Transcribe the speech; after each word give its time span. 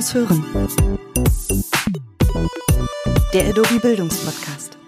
Muss 0.00 0.14
hören. 0.14 0.42
Der 3.34 3.48
Adobe 3.50 3.80
Bildungspodcast. 3.82 4.78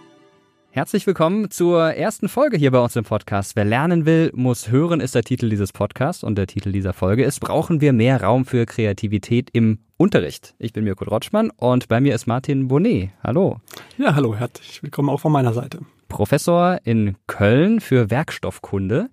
Herzlich 0.71 1.07
willkommen 1.07 1.51
zur 1.51 1.93
ersten 1.93 2.31
Folge 2.31 2.57
hier 2.57 2.71
bei 2.71 2.79
uns 2.79 2.97
im 2.97 3.05
Podcast. 3.05 3.55
Wer 3.55 3.67
lernen 3.67 4.07
will, 4.07 4.31
muss 4.35 4.71
hören, 4.71 5.01
ist 5.01 5.15
der 5.15 5.23
Titel 5.23 5.51
dieses 5.51 5.71
Podcasts 5.71 6.25
und 6.25 6.37
der 6.37 6.47
Titel 6.47 6.73
dieser 6.73 6.95
Folge 6.95 7.25
ist, 7.25 7.41
brauchen 7.41 7.83
wir 7.83 7.93
mehr 7.93 8.23
Raum 8.23 8.47
für 8.47 8.65
Kreativität 8.65 9.51
im 9.53 9.81
Unterricht. 9.99 10.55
Ich 10.59 10.73
bin 10.73 10.85
Mirko 10.85 11.05
Rotschmann 11.05 11.51
und 11.51 11.89
bei 11.89 12.01
mir 12.01 12.15
ist 12.15 12.27
Martin 12.27 12.69
Bonnet. 12.69 13.11
Hallo. 13.23 13.61
Ja, 13.99 14.15
hallo, 14.15 14.35
herzlich 14.35 14.83
willkommen 14.83 15.11
auch 15.11 15.21
von 15.21 15.33
meiner 15.33 15.53
Seite. 15.53 15.81
Professor 16.09 16.79
in 16.85 17.17
Köln 17.27 17.81
für 17.81 18.09
Werkstoffkunde. 18.09 19.11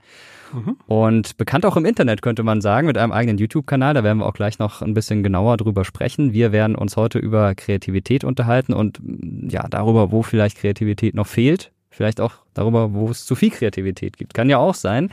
Und 0.88 1.38
bekannt 1.38 1.66
auch 1.66 1.77
im 1.77 1.85
Internet, 1.85 2.21
könnte 2.21 2.44
man 2.44 2.62
sagen, 2.62 2.88
mit 2.88 2.98
einem 2.98 3.12
eigenen 3.12 3.38
YouTube-Kanal. 3.38 3.94
Da 3.94 4.03
werden 4.03 4.20
wir 4.20 4.26
auch 4.26 4.34
gleich 4.34 4.59
noch 4.59 4.81
ein 4.81 4.94
bisschen 4.94 5.23
genauer 5.23 5.58
drüber 5.58 5.85
sprechen. 5.85 6.34
Wir 6.34 6.52
werden 6.52 6.75
uns 6.75 6.98
heute 6.98 7.20
über 7.20 7.55
Kreativität 7.55 8.23
unterhalten 8.23 8.73
und 8.73 8.99
ja, 9.49 9.67
darüber, 9.70 10.12
wo 10.12 10.23
vielleicht 10.23 10.58
Kreativität 10.58 11.16
noch 11.16 11.27
fehlt. 11.27 11.72
Vielleicht 11.89 12.22
auch 12.22 12.34
darüber, 12.53 12.94
wo 12.94 13.09
es 13.09 13.25
zu 13.25 13.35
viel 13.35 13.49
Kreativität 13.49 14.17
gibt. 14.17 14.33
Kann 14.33 14.50
ja 14.50 14.58
auch 14.58 14.75
sein. 14.75 15.09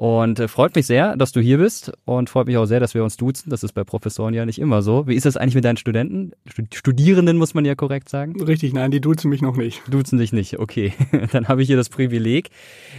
Und 0.00 0.40
äh, 0.40 0.48
freut 0.48 0.74
mich 0.76 0.86
sehr, 0.86 1.14
dass 1.14 1.30
du 1.30 1.40
hier 1.40 1.58
bist 1.58 1.92
und 2.06 2.30
freut 2.30 2.46
mich 2.46 2.56
auch 2.56 2.64
sehr, 2.64 2.80
dass 2.80 2.94
wir 2.94 3.04
uns 3.04 3.18
duzen. 3.18 3.50
Das 3.50 3.62
ist 3.62 3.74
bei 3.74 3.84
Professoren 3.84 4.32
ja 4.32 4.46
nicht 4.46 4.58
immer 4.58 4.80
so. 4.80 5.06
Wie 5.06 5.14
ist 5.14 5.26
das 5.26 5.36
eigentlich 5.36 5.56
mit 5.56 5.66
deinen 5.66 5.76
Studenten? 5.76 6.32
Studierenden 6.72 7.36
muss 7.36 7.52
man 7.52 7.66
ja 7.66 7.74
korrekt 7.74 8.08
sagen. 8.08 8.42
Richtig, 8.42 8.72
nein, 8.72 8.90
die 8.90 9.02
duzen 9.02 9.28
mich 9.28 9.42
noch 9.42 9.58
nicht. 9.58 9.82
Duzen 9.90 10.16
dich 10.16 10.32
nicht, 10.32 10.58
okay. 10.58 10.94
Dann 11.32 11.48
habe 11.48 11.60
ich 11.60 11.66
hier 11.66 11.76
das 11.76 11.90
Privileg. 11.90 12.48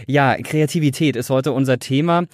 Ja, 0.06 0.36
Kreativität 0.36 1.16
ist 1.16 1.28
heute 1.28 1.50
unser 1.50 1.80
Thema. 1.80 2.26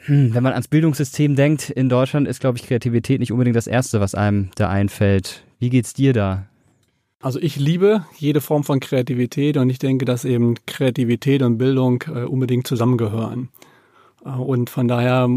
Hm, 0.00 0.34
wenn 0.34 0.42
man 0.42 0.52
ans 0.52 0.68
Bildungssystem 0.68 1.34
denkt, 1.34 1.70
in 1.70 1.88
Deutschland 1.88 2.28
ist, 2.28 2.40
glaube 2.40 2.58
ich, 2.58 2.66
Kreativität 2.66 3.18
nicht 3.18 3.32
unbedingt 3.32 3.56
das 3.56 3.66
Erste, 3.66 3.98
was 3.98 4.14
einem 4.14 4.50
da 4.56 4.68
einfällt. 4.68 5.42
Wie 5.58 5.70
geht's 5.70 5.94
dir 5.94 6.12
da? 6.12 6.44
Also 7.22 7.40
ich 7.40 7.56
liebe 7.56 8.04
jede 8.18 8.42
Form 8.42 8.62
von 8.62 8.78
Kreativität 8.78 9.56
und 9.56 9.70
ich 9.70 9.78
denke, 9.78 10.04
dass 10.04 10.26
eben 10.26 10.56
Kreativität 10.66 11.40
und 11.40 11.56
Bildung 11.56 12.04
äh, 12.08 12.24
unbedingt 12.24 12.66
zusammengehören. 12.66 13.48
Äh, 14.24 14.30
und 14.30 14.70
von 14.70 14.88
daher, 14.88 15.28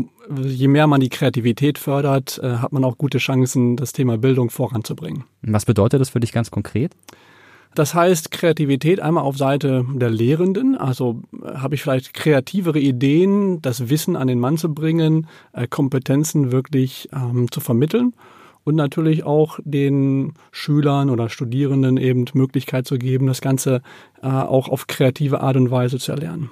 je 0.41 0.67
mehr 0.67 0.87
man 0.87 1.01
die 1.01 1.09
Kreativität 1.09 1.77
fördert, 1.77 2.39
äh, 2.43 2.57
hat 2.57 2.71
man 2.71 2.83
auch 2.83 2.97
gute 2.97 3.17
Chancen, 3.17 3.75
das 3.75 3.93
Thema 3.93 4.17
Bildung 4.17 4.49
voranzubringen. 4.49 5.23
Was 5.41 5.65
bedeutet 5.65 6.01
das 6.01 6.09
für 6.09 6.19
dich 6.19 6.31
ganz 6.31 6.51
konkret? 6.51 6.91
Das 7.75 7.95
heißt, 7.95 8.29
Kreativität 8.29 8.99
einmal 8.99 9.23
auf 9.23 9.35
Seite 9.35 9.83
der 9.95 10.11
Lehrenden, 10.11 10.77
also 10.77 11.21
äh, 11.43 11.55
habe 11.55 11.75
ich 11.75 11.81
vielleicht 11.81 12.13
kreativere 12.13 12.79
Ideen, 12.79 13.61
das 13.61 13.89
Wissen 13.89 14.15
an 14.15 14.27
den 14.27 14.39
Mann 14.39 14.57
zu 14.57 14.73
bringen, 14.73 15.27
Kompetenzen 15.69 16.51
wirklich 16.51 17.09
ähm, 17.13 17.51
zu 17.51 17.59
vermitteln 17.59 18.13
und 18.63 18.75
natürlich 18.75 19.23
auch 19.23 19.59
den 19.63 20.33
Schülern 20.51 21.09
oder 21.09 21.29
Studierenden 21.29 21.97
eben 21.97 22.25
Möglichkeit 22.33 22.87
zu 22.87 22.97
geben, 22.97 23.27
das 23.27 23.41
Ganze 23.41 23.81
äh, 24.21 24.27
auch 24.27 24.69
auf 24.69 24.87
kreative 24.87 25.41
Art 25.41 25.57
und 25.57 25.71
Weise 25.71 25.97
zu 25.97 26.11
erlernen 26.11 26.51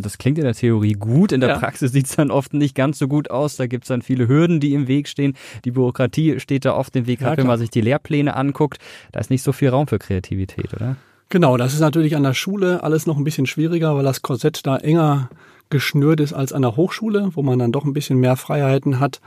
das 0.00 0.18
klingt 0.18 0.38
in 0.38 0.44
der 0.44 0.54
Theorie 0.54 0.92
gut, 0.92 1.32
in 1.32 1.40
der 1.40 1.50
ja. 1.50 1.58
Praxis 1.58 1.92
sieht 1.92 2.06
es 2.06 2.16
dann 2.16 2.30
oft 2.30 2.54
nicht 2.54 2.74
ganz 2.74 2.98
so 2.98 3.08
gut 3.08 3.30
aus. 3.30 3.56
Da 3.56 3.66
gibt 3.66 3.84
es 3.84 3.88
dann 3.88 4.02
viele 4.02 4.28
Hürden, 4.28 4.60
die 4.60 4.74
im 4.74 4.88
Weg 4.88 5.08
stehen. 5.08 5.34
Die 5.64 5.70
Bürokratie 5.70 6.40
steht 6.40 6.64
da 6.64 6.74
oft 6.74 6.94
im 6.96 7.06
Weg, 7.06 7.20
ja, 7.20 7.36
wenn 7.36 7.46
man 7.46 7.58
sich 7.58 7.70
die 7.70 7.80
Lehrpläne 7.80 8.34
anguckt. 8.34 8.78
Da 9.12 9.20
ist 9.20 9.30
nicht 9.30 9.42
so 9.42 9.52
viel 9.52 9.68
Raum 9.68 9.86
für 9.86 9.98
Kreativität, 9.98 10.72
oder? 10.74 10.96
Genau, 11.28 11.56
das 11.56 11.72
ist 11.72 11.80
natürlich 11.80 12.16
an 12.16 12.22
der 12.22 12.34
Schule 12.34 12.82
alles 12.82 13.06
noch 13.06 13.16
ein 13.16 13.24
bisschen 13.24 13.46
schwieriger, 13.46 13.96
weil 13.96 14.04
das 14.04 14.22
Korsett 14.22 14.66
da 14.66 14.76
enger 14.76 15.30
geschnürt 15.70 16.20
ist 16.20 16.34
als 16.34 16.52
an 16.52 16.62
der 16.62 16.76
Hochschule, 16.76 17.30
wo 17.32 17.42
man 17.42 17.58
dann 17.58 17.72
doch 17.72 17.84
ein 17.84 17.94
bisschen 17.94 18.18
mehr 18.18 18.36
Freiheiten 18.36 19.00
hat, 19.00 19.20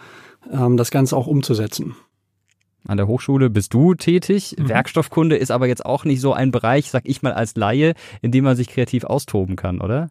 ähm, 0.51 0.77
das 0.77 0.91
Ganze 0.91 1.17
auch 1.17 1.27
umzusetzen. 1.27 1.95
An 2.87 2.97
der 2.97 3.07
Hochschule 3.07 3.49
bist 3.49 3.73
du 3.73 3.95
tätig. 3.95 4.55
Mhm. 4.57 4.69
Werkstoffkunde 4.69 5.35
ist 5.35 5.49
aber 5.49 5.67
jetzt 5.67 5.85
auch 5.85 6.05
nicht 6.05 6.21
so 6.21 6.33
ein 6.33 6.51
Bereich, 6.51 6.91
sag 6.91 7.03
ich 7.05 7.23
mal 7.23 7.33
als 7.33 7.55
Laie, 7.55 7.95
in 8.21 8.31
dem 8.31 8.43
man 8.43 8.55
sich 8.55 8.67
kreativ 8.67 9.03
austoben 9.05 9.55
kann, 9.55 9.81
oder? 9.81 10.09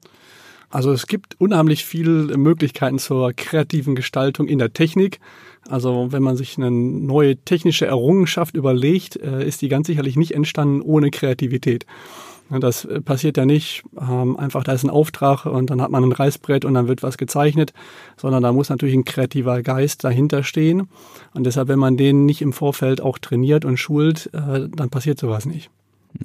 Also 0.75 0.91
es 0.91 1.07
gibt 1.07 1.41
unheimlich 1.41 1.85
viele 1.85 2.37
Möglichkeiten 2.37 2.99
zur 2.99 3.33
kreativen 3.33 3.95
Gestaltung 3.95 4.49
in 4.49 4.59
der 4.59 4.73
Technik. 4.73 5.21
Also 5.69 6.09
wenn 6.11 6.25
man 6.25 6.37
sich 6.37 6.59
eine 6.59 6.69
neue 6.73 7.37
technische 7.37 7.87
Errungenschaft 7.87 8.57
überlegt, 8.57 9.15
äh, 9.15 9.47
ist 9.47 9.63
die 9.63 9.69
ganz 9.69 9.87
sicherlich 9.87 10.17
nicht 10.17 10.35
entstanden 10.35 10.83
ohne 10.83 11.13
Kreativität. 11.13 11.87
Das 12.51 12.85
äh, 12.87 13.01
passiert 13.01 13.37
ja 13.37 13.47
nicht 13.47 13.85
ähm, 14.01 14.37
einfach, 14.37 14.65
da 14.65 14.73
ist 14.73 14.83
ein 14.83 14.91
Auftrag 14.91 15.47
und 15.47 15.71
dann 15.71 15.81
hat 15.81 15.93
man 15.93 16.03
ein 16.03 16.13
Reißbrett 16.13 16.65
und 16.65 16.75
dann 16.75 16.89
wird 16.89 17.05
was 17.05 17.19
gezeichnet, 17.19 17.73
sondern 18.17 18.43
da 18.43 18.53
muss 18.53 18.69
natürlich 18.69 18.97
ein 18.97 19.05
kreativer 19.05 19.63
Geist 19.63 20.03
dahinter 20.03 20.43
stehen. 20.43 20.89
Und 21.35 21.45
deshalb, 21.45 21.69
wenn 21.69 21.79
man 21.79 21.97
den 21.97 22.27
nicht 22.27 22.43
im 22.43 22.53
Vorfeld 22.53 23.01
auch 23.01 23.19
trainiert 23.19 23.65
und 23.65 23.77
schult, 23.77 24.29
äh, 24.35 24.69
dann 24.75 24.91
passiert 24.91 25.21
sowas 25.21 25.47
nicht. 25.47 25.71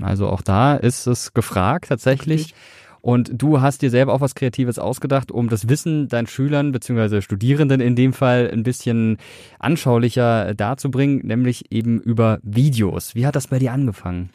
Also 0.01 0.27
auch 0.27 0.41
da 0.41 0.75
ist 0.75 1.05
es 1.05 1.35
gefragt 1.35 1.89
tatsächlich. 1.89 2.41
Richtig. 2.41 2.55
Und 3.01 3.31
du 3.33 3.61
hast 3.61 3.81
dir 3.81 3.89
selber 3.89 4.13
auch 4.13 4.21
was 4.21 4.35
Kreatives 4.35 4.79
ausgedacht, 4.79 5.31
um 5.31 5.49
das 5.49 5.69
Wissen 5.69 6.07
deinen 6.07 6.27
Schülern 6.27 6.71
bzw. 6.71 7.21
Studierenden 7.21 7.81
in 7.81 7.95
dem 7.95 8.13
Fall 8.13 8.49
ein 8.51 8.63
bisschen 8.63 9.17
anschaulicher 9.59 10.53
darzubringen, 10.53 11.25
nämlich 11.25 11.71
eben 11.71 11.99
über 12.01 12.39
Videos. 12.43 13.15
Wie 13.15 13.25
hat 13.25 13.35
das 13.35 13.47
bei 13.47 13.59
dir 13.59 13.71
angefangen? 13.71 14.29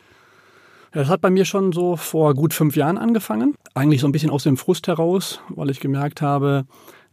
Das 0.93 1.09
hat 1.09 1.21
bei 1.21 1.31
mir 1.31 1.45
schon 1.45 1.73
so 1.73 1.97
vor 1.97 2.35
gut 2.35 2.55
fünf 2.55 2.77
Jahren 2.77 2.99
angefangen. 2.99 3.57
Eigentlich 3.75 4.01
so 4.01 4.07
ein 4.07 4.13
bisschen 4.13 4.31
aus 4.31 4.45
dem 4.45 4.57
Frust 4.57 4.87
heraus, 4.87 5.41
weil 5.49 5.71
ich 5.71 5.81
gemerkt 5.81 6.23
habe, 6.23 6.67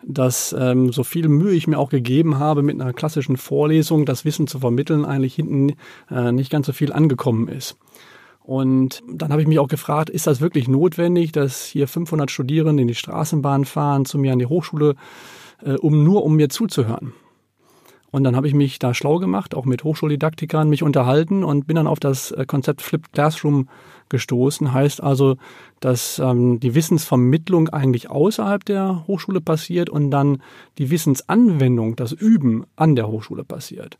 dass 0.03 0.56
ähm, 0.57 0.91
so 0.91 1.03
viel 1.03 1.28
Mühe 1.28 1.53
ich 1.53 1.67
mir 1.67 1.79
auch 1.79 1.90
gegeben 1.90 2.38
habe, 2.38 2.61
mit 2.61 2.79
einer 2.79 2.94
klassischen 2.94 3.38
Vorlesung 3.38 4.06
das 4.06 4.23
Wissen 4.23 4.47
zu 4.47 4.59
vermitteln, 4.59 5.03
eigentlich 5.03 5.35
hinten 5.35 5.73
äh, 6.09 6.31
nicht 6.31 6.51
ganz 6.51 6.67
so 6.67 6.73
viel 6.73 6.94
angekommen 6.94 7.47
ist. 7.47 7.78
Und 8.51 9.01
dann 9.07 9.31
habe 9.31 9.41
ich 9.41 9.47
mich 9.47 9.59
auch 9.59 9.69
gefragt, 9.69 10.09
ist 10.09 10.28
das 10.28 10.41
wirklich 10.41 10.67
notwendig, 10.67 11.31
dass 11.31 11.63
hier 11.63 11.88
500 11.88 12.29
Studierende 12.29 12.81
in 12.81 12.89
die 12.89 12.95
Straßenbahn 12.95 13.63
fahren, 13.63 14.03
zu 14.03 14.17
mir 14.17 14.34
an 14.34 14.39
die 14.39 14.45
Hochschule, 14.45 14.95
äh, 15.63 15.75
um 15.75 16.03
nur 16.03 16.25
um 16.25 16.35
mir 16.35 16.50
zuzuhören? 16.50 17.13
Und 18.11 18.25
dann 18.25 18.35
habe 18.35 18.50
ich 18.50 18.53
mich 18.53 18.78
da 18.78 18.94
schlau 18.94 19.19
gemacht, 19.19 19.56
auch 19.56 19.63
mit 19.63 19.85
Hochschuldidaktikern 19.85 20.67
mich 20.67 20.84
unterhalten 20.84 21.45
und 21.45 21.66
bin 21.66 21.78
dann 21.78 21.88
auf 21.88 22.01
das 22.01 22.31
äh, 22.31 22.44
Konzept 22.45 22.81
Flipped 22.81 23.13
Classroom 23.13 23.69
gestoßen. 24.09 24.73
Heißt 24.73 25.01
also, 25.01 25.38
dass 25.79 26.19
ähm, 26.19 26.59
die 26.59 26.75
Wissensvermittlung 26.75 27.69
eigentlich 27.69 28.09
außerhalb 28.09 28.66
der 28.66 29.07
Hochschule 29.07 29.40
passiert 29.40 29.90
und 29.90 30.11
dann 30.11 30.41
die 30.78 30.90
Wissensanwendung, 30.90 31.95
das 31.95 32.11
Üben 32.11 32.66
an 32.75 32.97
der 32.97 33.07
Hochschule 33.07 33.45
passiert. 33.45 33.97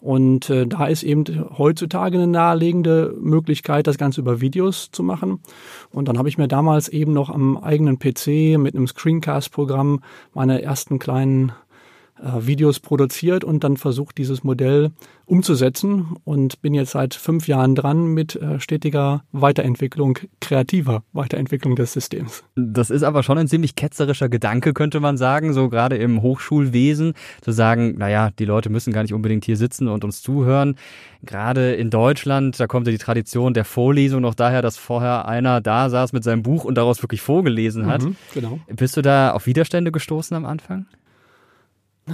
Und 0.00 0.48
äh, 0.48 0.66
da 0.66 0.86
ist 0.86 1.02
eben 1.02 1.24
heutzutage 1.58 2.16
eine 2.16 2.28
naheliegende 2.28 3.14
Möglichkeit, 3.20 3.86
das 3.86 3.98
Ganze 3.98 4.20
über 4.20 4.40
Videos 4.40 4.90
zu 4.92 5.02
machen. 5.02 5.40
Und 5.90 6.06
dann 6.08 6.18
habe 6.18 6.28
ich 6.28 6.38
mir 6.38 6.46
damals 6.46 6.88
eben 6.88 7.12
noch 7.12 7.30
am 7.30 7.56
eigenen 7.56 7.98
PC 7.98 8.58
mit 8.58 8.76
einem 8.76 8.86
Screencast-Programm 8.86 10.00
meine 10.34 10.62
ersten 10.62 10.98
kleinen 11.00 11.52
Videos 12.20 12.80
produziert 12.80 13.44
und 13.44 13.64
dann 13.64 13.76
versucht, 13.76 14.18
dieses 14.18 14.44
Modell 14.44 14.90
umzusetzen 15.28 16.16
und 16.24 16.62
bin 16.62 16.74
jetzt 16.74 16.92
seit 16.92 17.14
fünf 17.14 17.48
Jahren 17.48 17.74
dran 17.74 18.06
mit 18.14 18.36
äh, 18.36 18.60
stetiger 18.60 19.24
Weiterentwicklung, 19.30 20.18
kreativer 20.40 21.02
Weiterentwicklung 21.12 21.76
des 21.76 21.92
Systems. 21.92 22.44
Das 22.56 22.90
ist 22.90 23.02
aber 23.02 23.22
schon 23.22 23.38
ein 23.38 23.48
ziemlich 23.48 23.76
ketzerischer 23.76 24.28
Gedanke, 24.28 24.72
könnte 24.72 25.00
man 25.00 25.16
sagen, 25.18 25.52
so 25.52 25.68
gerade 25.68 25.96
im 25.96 26.22
Hochschulwesen, 26.22 27.12
zu 27.42 27.52
sagen, 27.52 27.96
naja, 27.98 28.30
die 28.38 28.46
Leute 28.46 28.70
müssen 28.70 28.92
gar 28.92 29.02
nicht 29.02 29.14
unbedingt 29.14 29.44
hier 29.44 29.56
sitzen 29.56 29.88
und 29.88 30.02
uns 30.02 30.22
zuhören. 30.22 30.76
Gerade 31.22 31.74
in 31.74 31.90
Deutschland, 31.90 32.58
da 32.58 32.66
kommt 32.66 32.86
ja 32.86 32.92
die 32.92 32.98
Tradition 32.98 33.52
der 33.52 33.64
Vorlesung 33.64 34.22
noch 34.22 34.34
daher, 34.34 34.62
dass 34.62 34.78
vorher 34.78 35.26
einer 35.28 35.60
da 35.60 35.90
saß 35.90 36.12
mit 36.12 36.24
seinem 36.24 36.42
Buch 36.42 36.64
und 36.64 36.76
daraus 36.76 37.02
wirklich 37.02 37.20
vorgelesen 37.20 37.86
hat. 37.86 38.02
Mhm, 38.02 38.16
genau. 38.32 38.60
Bist 38.68 38.96
du 38.96 39.02
da 39.02 39.32
auf 39.32 39.46
Widerstände 39.46 39.92
gestoßen 39.92 40.36
am 40.36 40.46
Anfang? 40.46 40.86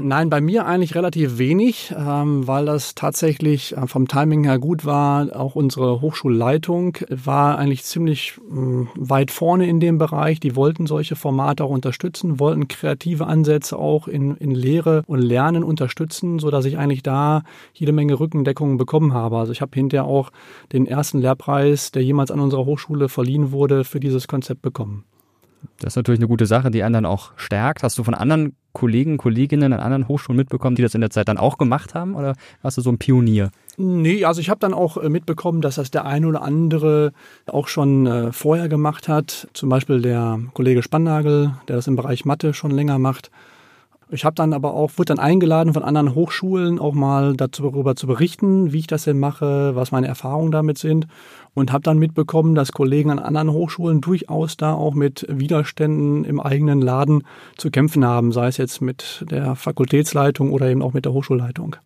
Nein, 0.01 0.29
bei 0.29 0.41
mir 0.41 0.67
eigentlich 0.67 0.95
relativ 0.95 1.39
wenig, 1.39 1.95
ähm, 1.97 2.47
weil 2.49 2.67
das 2.67 2.95
tatsächlich 2.95 3.77
äh, 3.77 3.87
vom 3.87 4.09
Timing 4.09 4.45
her 4.45 4.59
gut 4.59 4.85
war. 4.85 5.37
Auch 5.37 5.55
unsere 5.55 6.01
Hochschulleitung 6.01 6.99
war 7.09 7.59
eigentlich 7.59 7.85
ziemlich 7.85 8.39
äh, 8.51 8.87
weit 8.97 9.31
vorne 9.31 9.69
in 9.69 9.81
dem 9.81 9.99
Bereich. 9.99 10.41
Die 10.41 10.57
wollten 10.57 10.87
solche 10.87 11.17
Formate 11.17 11.63
auch 11.63 11.71
unterstützen, 11.71 12.41
wollten 12.41 12.67
kreative 12.67 13.27
Ansätze 13.27 13.79
auch 13.79 14.09
in, 14.09 14.37
in 14.37 14.51
Lehre 14.51 15.03
und 15.07 15.21
Lernen 15.21 15.63
unterstützen, 15.63 16.39
so 16.39 16.51
dass 16.51 16.65
ich 16.65 16.77
eigentlich 16.77 17.03
da 17.03 17.43
jede 17.73 17.93
Menge 17.93 18.19
Rückendeckungen 18.19 18.77
bekommen 18.77 19.13
habe. 19.13 19.39
Also 19.39 19.53
ich 19.53 19.61
habe 19.61 19.73
hinterher 19.75 20.07
auch 20.07 20.31
den 20.73 20.87
ersten 20.87 21.21
Lehrpreis, 21.21 21.93
der 21.93 22.03
jemals 22.03 22.31
an 22.31 22.41
unserer 22.41 22.65
Hochschule 22.65 23.09
verliehen 23.09 23.53
wurde, 23.53 23.85
für 23.85 24.01
dieses 24.01 24.27
Konzept 24.27 24.63
bekommen. 24.63 25.05
Das 25.81 25.93
ist 25.93 25.97
natürlich 25.97 26.21
eine 26.21 26.29
gute 26.29 26.47
Sache, 26.47 26.71
die 26.71 26.79
dann 26.79 27.07
auch 27.07 27.33
stärkt. 27.37 27.83
Hast 27.83 27.99
du 27.99 28.05
von 28.05 28.15
anderen 28.15 28.57
Kollegen, 28.73 29.19
Kolleginnen 29.19 29.73
an 29.73 29.81
anderen 29.81 30.09
Hochschulen 30.09 30.37
mitbekommen, 30.37 30.77
die 30.77 30.83
das 30.83 30.95
in 30.95 31.01
der 31.01 31.11
Zeit 31.11 31.29
dann 31.29 31.39
auch 31.39 31.59
gemacht 31.59 31.95
haben? 31.95 32.15
Oder 32.15 32.35
warst 32.63 32.77
du 32.77 32.83
so 32.83 32.91
ein 32.91 32.99
Pionier? 32.99 33.51
Nee, 33.77 34.25
also 34.25 34.41
ich 34.41 34.51
habe 34.51 34.61
dann 34.61 34.75
auch 34.75 34.97
äh, 34.97 35.09
mitbekommen, 35.09 35.61
dass 35.61 35.77
das 35.77 35.91
der 35.91 36.05
eine 36.05 36.27
oder 36.27 36.43
andere 36.43 37.13
auch 37.47 37.69
schon 37.69 38.07
äh, 38.07 38.33
vorher 38.33 38.69
gemacht 38.69 39.09
hat. 39.09 39.49
Zum 39.53 39.69
Beispiel 39.69 40.03
der 40.03 40.41
Kollege 40.55 40.83
Spannagel, 40.83 41.53
der 41.69 41.77
das 41.77 41.87
im 41.87 41.97
Bereich 41.97 42.25
Mathe 42.25 42.55
schon 42.55 42.71
länger 42.71 42.99
macht. 42.99 43.31
Ich 44.11 44.25
habe 44.25 44.35
dann 44.35 44.53
aber 44.53 44.75
auch, 44.75 44.93
wurde 44.97 45.15
dann 45.15 45.19
eingeladen 45.19 45.73
von 45.73 45.83
anderen 45.83 46.15
Hochschulen 46.15 46.79
auch 46.79 46.93
mal 46.93 47.35
darüber 47.37 47.97
zu 47.97 48.07
berichten, 48.07 48.73
wie 48.73 48.81
ich 48.81 48.87
das 48.87 49.05
denn 49.05 49.19
mache, 49.19 49.75
was 49.75 49.93
meine 49.93 50.07
Erfahrungen 50.07 50.53
damit 50.53 50.79
sind 50.79 51.07
und 51.55 51.73
habe 51.73 51.83
dann 51.83 51.99
mitbekommen, 51.99 52.55
dass 52.55 52.73
Kollegen 52.73 53.11
an 53.11 53.19
anderen 53.19 53.51
Hochschulen 53.51 54.01
durchaus 54.01 54.57
da 54.57 54.75
auch 54.75 54.95
mit 54.95 55.27
Widerständen 55.29 56.25
im 56.25 56.41
eigenen 56.41 56.83
Laden 56.83 57.25
zu 57.57 57.71
kämpfen 57.71 58.05
haben, 58.05 58.33
sei 58.33 58.49
es 58.49 58.57
jetzt 58.57 58.83
mit 58.83 59.25
der 59.31 59.55
Fakultätsleitung 59.55 60.53
oder 60.53 60.67
eben 60.69 60.83
auch 60.83 60.93
mit 60.93 61.05
der 61.05 61.13
Hochschulleitung. 61.13 61.77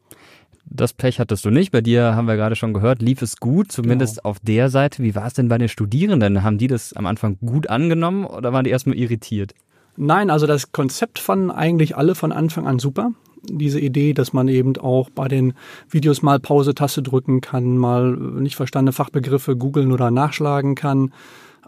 Das 0.71 0.93
Pech 0.93 1.19
hattest 1.19 1.45
du 1.45 1.51
nicht. 1.51 1.73
Bei 1.73 1.81
dir 1.81 2.15
haben 2.15 2.29
wir 2.29 2.37
gerade 2.37 2.57
schon 2.57 2.75
gehört, 2.75 3.01
lief 3.01 3.23
es 3.23 3.39
gut, 3.39 3.73
zumindest 3.73 4.17
genau. 4.17 4.29
auf 4.29 4.39
der 4.41 4.69
Seite. 4.69 5.03
Wie 5.03 5.15
war 5.15 5.27
es 5.27 5.35
denn 5.35 5.49
bei 5.49 5.57
den 5.57 5.69
Studierenden? 5.69 6.43
Haben 6.43 6.59
die 6.59 6.67
das 6.67 6.93
am 6.93 7.07
Anfang 7.07 7.39
gut 7.39 7.71
angenommen 7.71 8.27
oder 8.27 8.53
waren 8.53 8.65
die 8.65 8.71
erstmal 8.71 8.97
irritiert? 8.97 9.55
Nein, 10.01 10.31
also 10.31 10.47
das 10.47 10.71
Konzept 10.71 11.19
fanden 11.19 11.51
eigentlich 11.51 11.97
alle 11.97 12.15
von 12.15 12.31
Anfang 12.31 12.69
an 12.69 12.79
super. 12.79 13.11
Diese 13.43 13.81
Idee, 13.81 14.15
dass 14.15 14.33
man 14.33 14.47
eben 14.47 14.77
auch 14.77 15.11
bei 15.11 15.27
den 15.27 15.55
Videos 15.91 16.23
mal 16.23 16.39
Pause-Taste 16.39 17.03
drücken 17.03 17.41
kann, 17.41 17.77
mal 17.77 18.13
nicht 18.13 18.55
verstandene 18.55 18.93
Fachbegriffe 18.93 19.57
googeln 19.57 19.91
oder 19.91 20.13
nachschlagen 20.13 20.77
kann. 20.77 21.13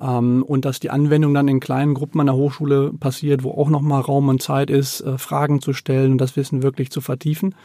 Ähm, 0.01 0.45
und 0.45 0.65
dass 0.65 0.79
die 0.79 0.91
Anwendung 0.91 1.35
dann 1.35 1.49
in 1.49 1.59
kleinen 1.59 1.93
Gruppen 1.93 2.21
an 2.21 2.27
der 2.27 2.37
Hochschule 2.37 2.93
passiert, 2.93 3.43
wo 3.43 3.51
auch 3.51 3.69
nochmal 3.69 4.01
Raum 4.01 4.29
und 4.29 4.41
Zeit 4.41 4.71
ist, 4.71 5.01
äh, 5.01 5.19
Fragen 5.19 5.61
zu 5.61 5.73
stellen 5.73 6.13
und 6.13 6.21
das 6.21 6.37
Wissen 6.37 6.63
wirklich 6.63 6.91
zu 6.91 7.01
vertiefen. 7.01 7.57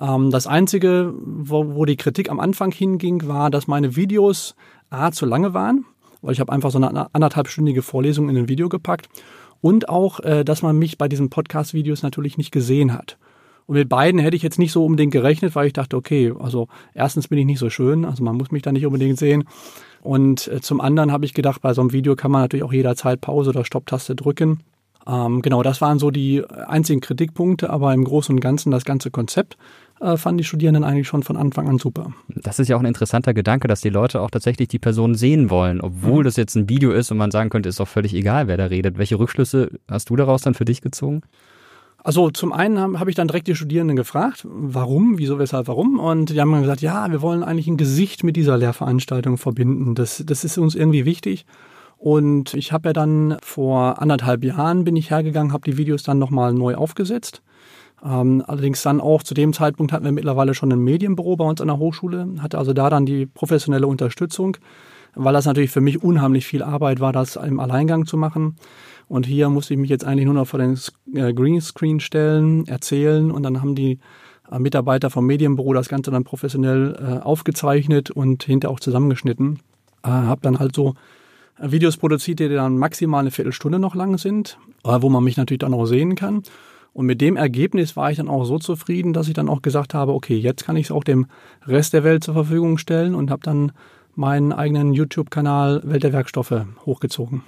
Ähm, 0.00 0.32
das 0.32 0.48
Einzige, 0.48 1.14
wo, 1.24 1.76
wo 1.76 1.84
die 1.84 1.96
Kritik 1.96 2.28
am 2.28 2.40
Anfang 2.40 2.72
hinging, 2.72 3.28
war, 3.28 3.50
dass 3.50 3.68
meine 3.68 3.94
Videos 3.94 4.56
A 4.90 5.12
zu 5.12 5.26
lange 5.26 5.54
waren, 5.54 5.84
weil 6.22 6.32
ich 6.32 6.40
habe 6.40 6.50
einfach 6.50 6.72
so 6.72 6.78
eine 6.78 7.14
anderthalbstündige 7.14 7.82
Vorlesung 7.82 8.28
in 8.28 8.36
ein 8.36 8.48
Video 8.48 8.68
gepackt 8.68 9.08
und 9.62 9.88
auch, 9.88 10.20
äh, 10.20 10.44
dass 10.44 10.60
man 10.60 10.78
mich 10.78 10.98
bei 10.98 11.08
diesen 11.08 11.30
Podcast-Videos 11.30 12.02
natürlich 12.02 12.36
nicht 12.36 12.50
gesehen 12.50 12.92
hat. 12.92 13.16
Und 13.66 13.76
mit 13.76 13.88
beiden 13.88 14.20
hätte 14.20 14.36
ich 14.36 14.42
jetzt 14.42 14.58
nicht 14.58 14.72
so 14.72 14.84
unbedingt 14.84 15.12
gerechnet, 15.12 15.54
weil 15.54 15.68
ich 15.68 15.72
dachte, 15.72 15.96
okay, 15.96 16.34
also 16.38 16.68
erstens 16.94 17.28
bin 17.28 17.38
ich 17.38 17.46
nicht 17.46 17.60
so 17.60 17.70
schön, 17.70 18.04
also 18.04 18.22
man 18.22 18.36
muss 18.36 18.50
mich 18.50 18.62
da 18.62 18.72
nicht 18.72 18.84
unbedingt 18.84 19.18
sehen. 19.18 19.44
Und 20.02 20.48
äh, 20.48 20.60
zum 20.60 20.80
anderen 20.80 21.12
habe 21.12 21.24
ich 21.24 21.32
gedacht, 21.32 21.62
bei 21.62 21.72
so 21.72 21.80
einem 21.80 21.92
Video 21.92 22.16
kann 22.16 22.32
man 22.32 22.42
natürlich 22.42 22.64
auch 22.64 22.72
jederzeit 22.72 23.20
Pause 23.20 23.50
oder 23.50 23.64
Stopptaste 23.64 24.16
drücken. 24.16 24.60
Ähm, 25.06 25.42
genau, 25.42 25.62
das 25.62 25.80
waren 25.80 26.00
so 26.00 26.10
die 26.10 26.44
einzigen 26.44 27.00
Kritikpunkte, 27.00 27.70
aber 27.70 27.94
im 27.94 28.04
Großen 28.04 28.34
und 28.34 28.40
Ganzen 28.40 28.72
das 28.72 28.84
ganze 28.84 29.10
Konzept 29.10 29.56
äh, 30.02 30.16
fanden 30.16 30.38
die 30.38 30.44
Studierenden 30.44 30.84
eigentlich 30.84 31.06
schon 31.06 31.22
von 31.22 31.36
Anfang 31.36 31.68
an 31.68 31.78
super. 31.78 32.12
Das 32.28 32.58
ist 32.58 32.68
ja 32.68 32.76
auch 32.76 32.80
ein 32.80 32.86
interessanter 32.86 33.34
Gedanke, 33.34 33.68
dass 33.68 33.80
die 33.80 33.88
Leute 33.88 34.20
auch 34.20 34.30
tatsächlich 34.30 34.68
die 34.68 34.78
Person 34.78 35.14
sehen 35.14 35.48
wollen, 35.48 35.80
obwohl 35.80 36.20
mhm. 36.20 36.24
das 36.24 36.36
jetzt 36.36 36.56
ein 36.56 36.68
Video 36.68 36.90
ist 36.90 37.10
und 37.10 37.18
man 37.18 37.30
sagen 37.30 37.50
könnte, 37.50 37.68
ist 37.68 37.80
doch 37.80 37.88
völlig 37.88 38.14
egal, 38.14 38.48
wer 38.48 38.56
da 38.56 38.66
redet. 38.66 38.98
Welche 38.98 39.18
Rückschlüsse 39.18 39.70
hast 39.88 40.10
du 40.10 40.16
daraus 40.16 40.42
dann 40.42 40.54
für 40.54 40.64
dich 40.64 40.80
gezogen? 40.80 41.22
Also 42.04 42.30
zum 42.30 42.52
einen 42.52 42.80
habe 42.80 42.98
hab 42.98 43.06
ich 43.06 43.14
dann 43.14 43.28
direkt 43.28 43.46
die 43.46 43.54
Studierenden 43.54 43.96
gefragt, 43.96 44.44
warum, 44.44 45.18
wieso, 45.18 45.38
weshalb, 45.38 45.68
warum. 45.68 46.00
Und 46.00 46.30
die 46.30 46.40
haben 46.40 46.50
dann 46.50 46.62
gesagt, 46.62 46.80
ja, 46.80 47.08
wir 47.12 47.22
wollen 47.22 47.44
eigentlich 47.44 47.68
ein 47.68 47.76
Gesicht 47.76 48.24
mit 48.24 48.34
dieser 48.34 48.58
Lehrveranstaltung 48.58 49.38
verbinden. 49.38 49.94
Das, 49.94 50.22
das 50.26 50.42
ist 50.42 50.58
uns 50.58 50.74
irgendwie 50.74 51.04
wichtig. 51.04 51.46
Und 51.96 52.54
ich 52.54 52.72
habe 52.72 52.88
ja 52.88 52.92
dann 52.92 53.36
vor 53.40 54.02
anderthalb 54.02 54.42
Jahren 54.42 54.82
bin 54.82 54.96
ich 54.96 55.10
hergegangen, 55.10 55.52
habe 55.52 55.70
die 55.70 55.76
Videos 55.76 56.02
dann 56.02 56.18
nochmal 56.18 56.52
neu 56.52 56.74
aufgesetzt 56.74 57.40
ähm, 58.04 58.42
allerdings 58.46 58.82
dann 58.82 59.00
auch 59.00 59.22
zu 59.22 59.34
dem 59.34 59.52
Zeitpunkt 59.52 59.92
hatten 59.92 60.04
wir 60.04 60.12
mittlerweile 60.12 60.54
schon 60.54 60.72
ein 60.72 60.80
Medienbüro 60.80 61.36
bei 61.36 61.44
uns 61.44 61.60
an 61.60 61.68
der 61.68 61.78
Hochschule, 61.78 62.28
hatte 62.40 62.58
also 62.58 62.72
da 62.72 62.90
dann 62.90 63.06
die 63.06 63.26
professionelle 63.26 63.86
Unterstützung, 63.86 64.56
weil 65.14 65.32
das 65.32 65.46
natürlich 65.46 65.70
für 65.70 65.80
mich 65.80 66.02
unheimlich 66.02 66.46
viel 66.46 66.62
Arbeit 66.62 67.00
war, 67.00 67.12
das 67.12 67.36
im 67.36 67.60
Alleingang 67.60 68.06
zu 68.06 68.16
machen. 68.16 68.56
Und 69.08 69.26
hier 69.26 69.50
musste 69.50 69.74
ich 69.74 69.80
mich 69.80 69.90
jetzt 69.90 70.04
eigentlich 70.04 70.24
nur 70.24 70.34
noch 70.34 70.46
vor 70.46 70.58
den 70.58 70.78
äh, 71.14 71.32
Greenscreen 71.32 72.00
stellen, 72.00 72.66
erzählen 72.66 73.30
und 73.30 73.42
dann 73.42 73.60
haben 73.60 73.74
die 73.74 73.98
äh, 74.50 74.58
Mitarbeiter 74.58 75.10
vom 75.10 75.26
Medienbüro 75.26 75.72
das 75.72 75.88
Ganze 75.88 76.10
dann 76.10 76.24
professionell 76.24 76.96
äh, 76.98 77.22
aufgezeichnet 77.22 78.10
und 78.10 78.42
hinterher 78.42 78.72
auch 78.72 78.80
zusammengeschnitten. 78.80 79.60
Äh, 80.02 80.08
habe 80.08 80.40
dann 80.42 80.58
halt 80.58 80.74
so 80.74 80.94
Videos 81.60 81.98
produziert, 81.98 82.40
die 82.40 82.48
dann 82.48 82.78
maximal 82.78 83.20
eine 83.20 83.30
Viertelstunde 83.30 83.78
noch 83.78 83.94
lang 83.94 84.18
sind, 84.18 84.58
wo 84.82 85.08
man 85.08 85.22
mich 85.22 85.36
natürlich 85.36 85.60
dann 85.60 85.74
auch 85.74 85.84
sehen 85.84 86.16
kann. 86.16 86.42
Und 86.92 87.06
mit 87.06 87.20
dem 87.20 87.36
Ergebnis 87.36 87.96
war 87.96 88.10
ich 88.10 88.18
dann 88.18 88.28
auch 88.28 88.44
so 88.44 88.58
zufrieden, 88.58 89.12
dass 89.12 89.28
ich 89.28 89.34
dann 89.34 89.48
auch 89.48 89.62
gesagt 89.62 89.94
habe, 89.94 90.12
okay, 90.12 90.36
jetzt 90.36 90.64
kann 90.64 90.76
ich 90.76 90.86
es 90.86 90.90
auch 90.90 91.04
dem 91.04 91.26
Rest 91.66 91.94
der 91.94 92.04
Welt 92.04 92.22
zur 92.22 92.34
Verfügung 92.34 92.76
stellen 92.76 93.14
und 93.14 93.30
habe 93.30 93.42
dann 93.42 93.72
meinen 94.14 94.52
eigenen 94.52 94.92
YouTube-Kanal 94.92 95.82
Welt 95.84 96.02
der 96.02 96.12
Werkstoffe 96.12 96.66
hochgezogen 96.84 97.42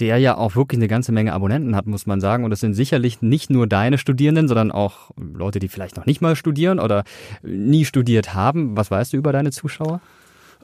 der 0.00 0.18
ja 0.18 0.36
auch 0.36 0.56
wirklich 0.56 0.78
eine 0.78 0.88
ganze 0.88 1.12
Menge 1.12 1.32
Abonnenten 1.32 1.76
hat, 1.76 1.86
muss 1.86 2.06
man 2.06 2.20
sagen. 2.20 2.44
Und 2.44 2.50
das 2.50 2.60
sind 2.60 2.74
sicherlich 2.74 3.22
nicht 3.22 3.50
nur 3.50 3.66
deine 3.66 3.98
Studierenden, 3.98 4.48
sondern 4.48 4.72
auch 4.72 5.10
Leute, 5.16 5.58
die 5.58 5.68
vielleicht 5.68 5.96
noch 5.96 6.06
nicht 6.06 6.22
mal 6.22 6.36
studieren 6.36 6.80
oder 6.80 7.04
nie 7.42 7.84
studiert 7.84 8.34
haben. 8.34 8.76
Was 8.76 8.90
weißt 8.90 9.12
du 9.12 9.18
über 9.18 9.32
deine 9.32 9.50
Zuschauer? 9.50 10.00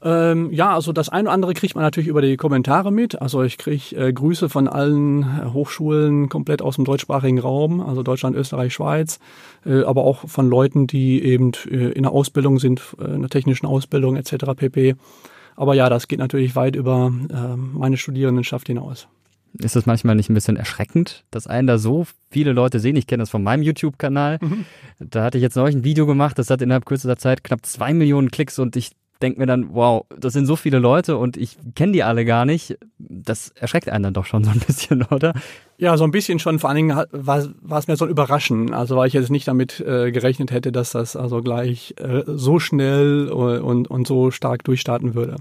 Ähm, 0.03 0.53
ja, 0.53 0.75
also 0.75 0.93
das 0.93 1.09
eine 1.09 1.25
oder 1.25 1.33
andere 1.33 1.55
kriegt 1.55 1.75
man 1.75 1.83
natürlich 1.83 2.09
über 2.09 2.21
die 2.21 2.37
Kommentare 2.37 2.93
mit. 2.93 3.21
Also 3.21 3.43
ich 3.43 3.57
kriege 3.57 3.97
äh, 3.97 4.13
Grüße 4.13 4.49
von 4.49 4.69
allen 4.69 5.23
äh, 5.23 5.53
Hochschulen 5.53 6.29
komplett 6.29 6.61
aus 6.63 6.77
dem 6.77 6.85
deutschsprachigen 6.85 7.39
Raum, 7.39 7.81
also 7.81 8.03
Deutschland, 8.03 8.37
Österreich, 8.37 8.75
Schweiz, 8.75 9.19
äh, 9.65 9.83
aber 9.83 10.05
auch 10.05 10.29
von 10.29 10.49
Leuten, 10.49 10.87
die 10.87 11.23
eben 11.23 11.53
äh, 11.71 11.93
in 11.93 12.03
der 12.03 12.13
Ausbildung 12.13 12.59
sind, 12.59 12.83
äh, 13.01 13.15
in 13.15 13.21
der 13.21 13.31
technischen 13.31 13.67
Ausbildung 13.67 14.17
etc. 14.17 14.55
pp. 14.57 14.97
Aber 15.57 15.75
ja, 15.75 15.89
das 15.89 16.09
geht 16.09 16.19
natürlich 16.19 16.55
weit 16.55 16.77
über 16.77 17.11
äh, 17.31 17.57
meine 17.57 17.97
Studierendenschaft 17.97 18.67
hinaus. 18.67 19.09
Ist 19.59 19.75
das 19.75 19.87
manchmal 19.87 20.17
nicht 20.17 20.29
ein 20.29 20.35
bisschen 20.35 20.57
erschreckend, 20.57 21.25
dass 21.31 21.47
einen 21.47 21.67
da 21.67 21.79
so 21.79 22.07
viele 22.31 22.53
Leute 22.53 22.79
sehen? 22.79 22.97
Ich 22.97 23.07
kenne 23.07 23.23
das 23.23 23.31
von 23.31 23.43
meinem 23.43 23.63
YouTube-Kanal. 23.63 24.39
Mhm. 24.43 24.67
Da 24.99 25.25
hatte 25.25 25.39
ich 25.39 25.43
jetzt 25.43 25.57
neulich 25.57 25.77
ein 25.77 25.85
Video 25.85 26.07
gemacht, 26.07 26.39
das 26.39 26.51
hat 26.51 26.61
innerhalb 26.61 26.85
kürzester 26.85 27.17
Zeit 27.17 27.43
knapp 27.43 27.65
zwei 27.65 27.95
Millionen 27.95 28.31
Klicks 28.31 28.59
und 28.59 28.77
ich 28.77 28.91
denke 29.23 29.41
mir 29.41 29.47
dann, 29.47 29.75
wow, 29.75 30.05
das 30.17 30.33
sind 30.33 30.47
so 30.47 30.57
viele 30.57 30.79
Leute 30.79 31.17
und 31.17 31.37
ich 31.37 31.57
kenne 31.75 31.93
die 31.93 32.03
alle 32.03 32.25
gar 32.25 32.45
nicht. 32.45 32.79
Das 32.99 33.51
erschreckt 33.51 33.89
einen 33.89 34.05
dann 34.05 34.15
doch 34.15 34.27
schon 34.27 34.45
so 34.45 34.51
ein 34.51 34.61
bisschen, 34.67 35.03
oder? 35.05 35.33
Ja, 35.79 35.97
so 35.97 36.05
ein 36.05 36.11
bisschen 36.11 36.39
schon. 36.39 36.59
Vor 36.59 36.71
allen 36.71 36.77
Dingen 36.77 37.05
war, 37.11 37.79
es 37.79 37.89
mir 37.89 37.97
so 37.97 38.05
ein 38.05 38.11
Überraschen. 38.11 38.73
Also 38.75 38.97
weil 38.97 39.09
ich 39.09 39.15
jetzt 39.15 39.31
nicht 39.31 39.49
damit 39.49 39.81
äh, 39.81 40.11
gerechnet 40.13 40.51
hätte, 40.51 40.73
dass 40.73 40.93
das 40.93 41.17
also 41.17 41.43
gleich 41.43 41.95
äh, 41.99 42.23
so 42.27 42.59
schnell 42.59 43.29
und, 43.29 43.89
und 43.89 44.07
so 44.07 44.31
stark 44.31 44.65
durchstarten 44.65 45.15
würde. 45.15 45.37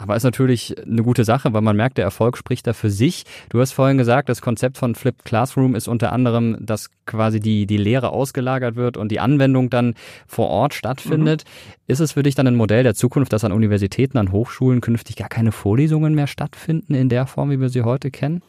Aber 0.00 0.16
ist 0.16 0.24
natürlich 0.24 0.74
eine 0.82 1.02
gute 1.02 1.24
Sache, 1.24 1.52
weil 1.52 1.60
man 1.60 1.76
merkt, 1.76 1.98
der 1.98 2.06
Erfolg 2.06 2.38
spricht 2.38 2.66
da 2.66 2.72
für 2.72 2.88
sich. 2.88 3.24
Du 3.50 3.60
hast 3.60 3.72
vorhin 3.72 3.98
gesagt, 3.98 4.30
das 4.30 4.40
Konzept 4.40 4.78
von 4.78 4.94
Flipped 4.94 5.26
Classroom 5.26 5.74
ist 5.74 5.88
unter 5.88 6.12
anderem, 6.12 6.56
dass 6.58 6.88
quasi 7.04 7.38
die, 7.38 7.66
die 7.66 7.76
Lehre 7.76 8.08
ausgelagert 8.08 8.76
wird 8.76 8.96
und 8.96 9.12
die 9.12 9.20
Anwendung 9.20 9.68
dann 9.68 9.94
vor 10.26 10.48
Ort 10.48 10.72
stattfindet. 10.72 11.44
Mhm. 11.44 11.82
Ist 11.86 12.00
es 12.00 12.12
für 12.12 12.22
dich 12.22 12.34
dann 12.34 12.46
ein 12.46 12.56
Modell 12.56 12.82
der 12.82 12.94
Zukunft, 12.94 13.34
dass 13.34 13.44
an 13.44 13.52
Universitäten, 13.52 14.16
an 14.16 14.32
Hochschulen 14.32 14.80
künftig 14.80 15.16
gar 15.16 15.28
keine 15.28 15.52
Vorlesungen 15.52 16.14
mehr 16.14 16.28
stattfinden 16.28 16.94
in 16.94 17.10
der 17.10 17.26
Form, 17.26 17.50
wie 17.50 17.60
wir 17.60 17.68
sie 17.68 17.82
heute 17.82 18.10
kennen? 18.10 18.40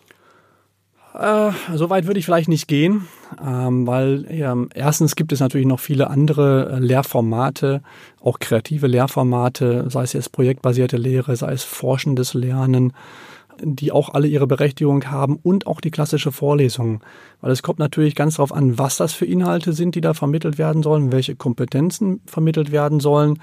Äh, 1.13 1.51
so 1.75 1.89
weit 1.89 2.07
würde 2.07 2.19
ich 2.19 2.25
vielleicht 2.25 2.47
nicht 2.47 2.67
gehen, 2.67 3.07
ähm, 3.45 3.85
weil 3.85 4.27
ja, 4.33 4.55
erstens 4.73 5.15
gibt 5.15 5.33
es 5.33 5.41
natürlich 5.41 5.67
noch 5.67 5.79
viele 5.79 6.09
andere 6.09 6.71
äh, 6.71 6.79
Lehrformate, 6.79 7.81
auch 8.21 8.39
kreative 8.39 8.87
Lehrformate, 8.87 9.89
sei 9.89 10.03
es 10.03 10.13
jetzt 10.13 10.31
projektbasierte 10.31 10.97
Lehre, 10.97 11.35
sei 11.35 11.51
es 11.51 11.63
forschendes 11.63 12.33
Lernen, 12.33 12.93
die 13.61 13.91
auch 13.91 14.09
alle 14.09 14.27
ihre 14.27 14.47
Berechtigung 14.47 15.05
haben 15.11 15.37
und 15.41 15.67
auch 15.67 15.81
die 15.81 15.91
klassische 15.91 16.31
Vorlesung. 16.31 17.03
Weil 17.41 17.51
es 17.51 17.61
kommt 17.61 17.79
natürlich 17.79 18.15
ganz 18.15 18.35
darauf 18.35 18.53
an, 18.53 18.77
was 18.79 18.97
das 18.97 19.13
für 19.13 19.25
Inhalte 19.25 19.73
sind, 19.73 19.95
die 19.95 20.01
da 20.01 20.13
vermittelt 20.13 20.57
werden 20.57 20.81
sollen, 20.81 21.11
welche 21.11 21.35
Kompetenzen 21.35 22.21
vermittelt 22.25 22.71
werden 22.71 22.99
sollen. 23.01 23.39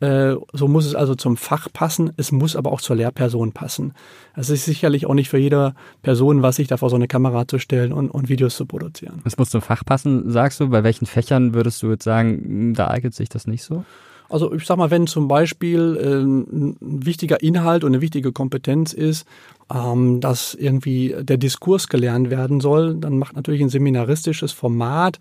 Äh, 0.00 0.36
so 0.52 0.68
muss 0.68 0.86
es 0.86 0.94
also 0.94 1.14
zum 1.14 1.36
Fach 1.36 1.68
passen, 1.72 2.12
es 2.16 2.30
muss 2.30 2.54
aber 2.54 2.72
auch 2.72 2.80
zur 2.80 2.96
Lehrperson 2.96 3.52
passen. 3.52 3.94
Es 4.36 4.48
ist 4.48 4.64
sicherlich 4.64 5.06
auch 5.06 5.14
nicht 5.14 5.28
für 5.28 5.38
jede 5.38 5.74
Person, 6.02 6.42
was 6.42 6.56
sich 6.56 6.68
da 6.68 6.76
vor 6.76 6.90
so 6.90 6.96
eine 6.96 7.08
Kamera 7.08 7.48
zu 7.48 7.58
stellen 7.58 7.92
und, 7.92 8.10
und 8.10 8.28
Videos 8.28 8.56
zu 8.56 8.66
produzieren. 8.66 9.20
Es 9.24 9.38
muss 9.38 9.50
zum 9.50 9.60
Fach 9.60 9.84
passen, 9.84 10.30
sagst 10.30 10.60
du. 10.60 10.68
Bei 10.68 10.84
welchen 10.84 11.06
Fächern 11.06 11.54
würdest 11.54 11.82
du 11.82 11.90
jetzt 11.90 12.04
sagen, 12.04 12.42
hm, 12.44 12.74
da 12.74 12.88
eignet 12.88 13.14
sich 13.14 13.28
das 13.28 13.46
nicht 13.46 13.64
so? 13.64 13.84
Also 14.28 14.52
ich 14.52 14.64
sag 14.64 14.76
mal, 14.76 14.90
wenn 14.90 15.06
zum 15.06 15.28
Beispiel 15.28 15.96
äh, 15.96 16.22
ein 16.22 16.76
wichtiger 16.80 17.42
Inhalt 17.42 17.84
und 17.84 17.92
eine 17.92 18.00
wichtige 18.00 18.32
Kompetenz 18.32 18.92
ist, 18.92 19.26
ähm, 19.72 20.20
dass 20.20 20.54
irgendwie 20.54 21.14
der 21.20 21.36
Diskurs 21.36 21.88
gelernt 21.88 22.30
werden 22.30 22.60
soll, 22.60 22.94
dann 22.94 23.18
macht 23.18 23.36
natürlich 23.36 23.62
ein 23.62 23.68
seminaristisches 23.68 24.52
Format 24.52 25.18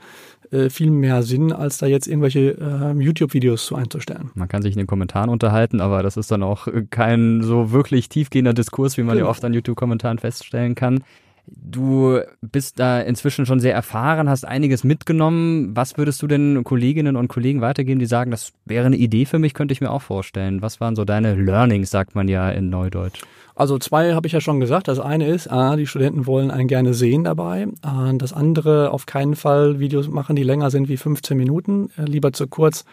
äh, 0.51 0.69
viel 0.69 0.91
mehr 0.91 1.23
Sinn, 1.23 1.51
als 1.51 1.77
da 1.77 1.85
jetzt 1.85 2.07
irgendwelche 2.07 2.51
äh, 2.51 3.01
YouTube-Videos 3.01 3.65
zu 3.65 3.75
einzustellen. 3.75 4.31
Man 4.35 4.47
kann 4.47 4.61
sich 4.61 4.73
in 4.73 4.77
den 4.77 4.87
Kommentaren 4.87 5.29
unterhalten, 5.29 5.81
aber 5.81 6.03
das 6.03 6.17
ist 6.17 6.31
dann 6.31 6.43
auch 6.43 6.67
kein 6.89 7.43
so 7.43 7.71
wirklich 7.71 8.09
tiefgehender 8.09 8.53
Diskurs, 8.53 8.97
wie 8.97 9.03
man 9.03 9.15
genau. 9.15 9.27
ja 9.27 9.31
oft 9.31 9.43
an 9.43 9.53
YouTube-Kommentaren 9.53 10.19
feststellen 10.19 10.75
kann. 10.75 11.03
Du 11.49 12.19
bist 12.41 12.77
da 12.79 12.99
inzwischen 12.99 13.45
schon 13.45 13.61
sehr 13.61 13.73
erfahren, 13.73 14.29
hast 14.29 14.45
einiges 14.45 14.83
mitgenommen. 14.83 15.75
Was 15.75 15.97
würdest 15.97 16.21
du 16.21 16.27
denn 16.27 16.63
Kolleginnen 16.65 17.15
und 17.15 17.29
Kollegen 17.29 17.61
weitergeben, 17.61 17.99
die 17.99 18.05
sagen, 18.05 18.31
das 18.31 18.51
wäre 18.65 18.85
eine 18.85 18.97
Idee 18.97 19.25
für 19.25 19.39
mich, 19.39 19.53
könnte 19.53 19.71
ich 19.71 19.79
mir 19.79 19.91
auch 19.91 20.01
vorstellen. 20.01 20.61
Was 20.61 20.81
waren 20.81 20.97
so 20.97 21.05
deine 21.05 21.35
Learnings, 21.35 21.89
sagt 21.89 22.15
man 22.15 22.27
ja 22.27 22.49
in 22.49 22.69
Neudeutsch? 22.69 23.21
Also 23.55 23.79
zwei 23.79 24.13
habe 24.13 24.27
ich 24.27 24.33
ja 24.33 24.41
schon 24.41 24.59
gesagt. 24.59 24.87
Das 24.87 24.99
eine 24.99 25.27
ist, 25.27 25.49
ah, 25.49 25.77
die 25.77 25.87
Studenten 25.87 26.27
wollen 26.27 26.51
einen 26.51 26.67
gerne 26.67 26.93
sehen 26.93 27.23
dabei. 27.23 27.67
Ah, 27.81 28.11
das 28.13 28.33
andere, 28.33 28.91
auf 28.91 29.05
keinen 29.05 29.35
Fall 29.35 29.79
Videos 29.79 30.09
machen, 30.09 30.35
die 30.35 30.43
länger 30.43 30.69
sind 30.69 30.89
wie 30.89 30.97
15 30.97 31.37
Minuten. 31.37 31.89
Äh, 31.97 32.03
lieber 32.03 32.33
zu 32.33 32.47
kurz 32.47 32.83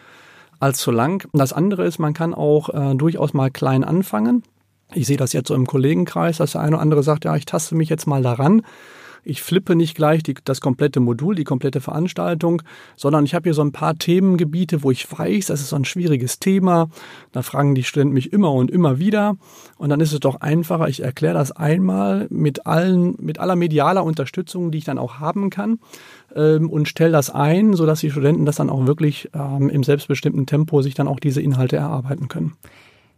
als 0.59 0.79
zu 0.79 0.91
lang. 0.91 1.27
Das 1.33 1.53
andere 1.53 1.85
ist, 1.85 1.99
man 1.99 2.13
kann 2.13 2.33
auch 2.33 2.69
äh, 2.69 2.95
durchaus 2.95 3.33
mal 3.33 3.51
klein 3.51 3.83
anfangen. 3.83 4.43
Ich 4.93 5.07
sehe 5.07 5.17
das 5.17 5.33
jetzt 5.33 5.47
so 5.47 5.55
im 5.55 5.65
Kollegenkreis, 5.65 6.37
dass 6.37 6.53
der 6.53 6.61
eine 6.61 6.75
oder 6.75 6.81
andere 6.81 7.03
sagt, 7.03 7.25
ja, 7.25 7.35
ich 7.35 7.45
taste 7.45 7.75
mich 7.75 7.89
jetzt 7.89 8.05
mal 8.05 8.21
daran. 8.21 8.61
Ich 9.27 9.41
flippe 9.41 9.75
nicht 9.75 9.95
gleich 9.95 10.21
die, 10.21 10.35
das 10.45 10.61
komplette 10.61 10.99
Modul, 10.99 11.33
die 11.33 11.43
komplette 11.43 11.81
Veranstaltung, 11.81 12.61
sondern 12.95 13.25
ich 13.25 13.33
habe 13.33 13.45
hier 13.45 13.55
so 13.55 13.63
ein 13.63 13.71
paar 13.71 13.97
Themengebiete, 13.97 14.83
wo 14.83 14.91
ich 14.91 15.11
weiß, 15.11 15.47
das 15.47 15.61
ist 15.61 15.69
so 15.69 15.75
ein 15.75 15.83
schwieriges 15.83 16.37
Thema. 16.37 16.89
Da 17.31 17.41
fragen 17.41 17.73
die 17.73 17.83
Studenten 17.83 18.13
mich 18.13 18.31
immer 18.31 18.53
und 18.53 18.69
immer 18.69 18.99
wieder. 18.99 19.35
Und 19.77 19.89
dann 19.89 19.99
ist 19.99 20.13
es 20.13 20.19
doch 20.19 20.41
einfacher, 20.41 20.87
ich 20.87 21.01
erkläre 21.01 21.33
das 21.33 21.51
einmal 21.51 22.27
mit 22.29 22.67
allen, 22.67 23.15
mit 23.17 23.39
aller 23.39 23.55
medialer 23.55 24.03
Unterstützung, 24.03 24.69
die 24.69 24.77
ich 24.77 24.85
dann 24.85 24.99
auch 24.99 25.15
haben 25.15 25.49
kann 25.49 25.79
ähm, 26.35 26.69
und 26.69 26.87
stelle 26.87 27.11
das 27.11 27.31
ein, 27.31 27.73
sodass 27.73 28.01
die 28.01 28.11
Studenten 28.11 28.45
das 28.45 28.57
dann 28.57 28.69
auch 28.69 28.85
wirklich 28.85 29.31
ähm, 29.33 29.69
im 29.71 29.83
selbstbestimmten 29.83 30.45
Tempo 30.45 30.83
sich 30.83 30.93
dann 30.93 31.07
auch 31.07 31.19
diese 31.19 31.41
Inhalte 31.41 31.77
erarbeiten 31.77 32.27
können. 32.27 32.53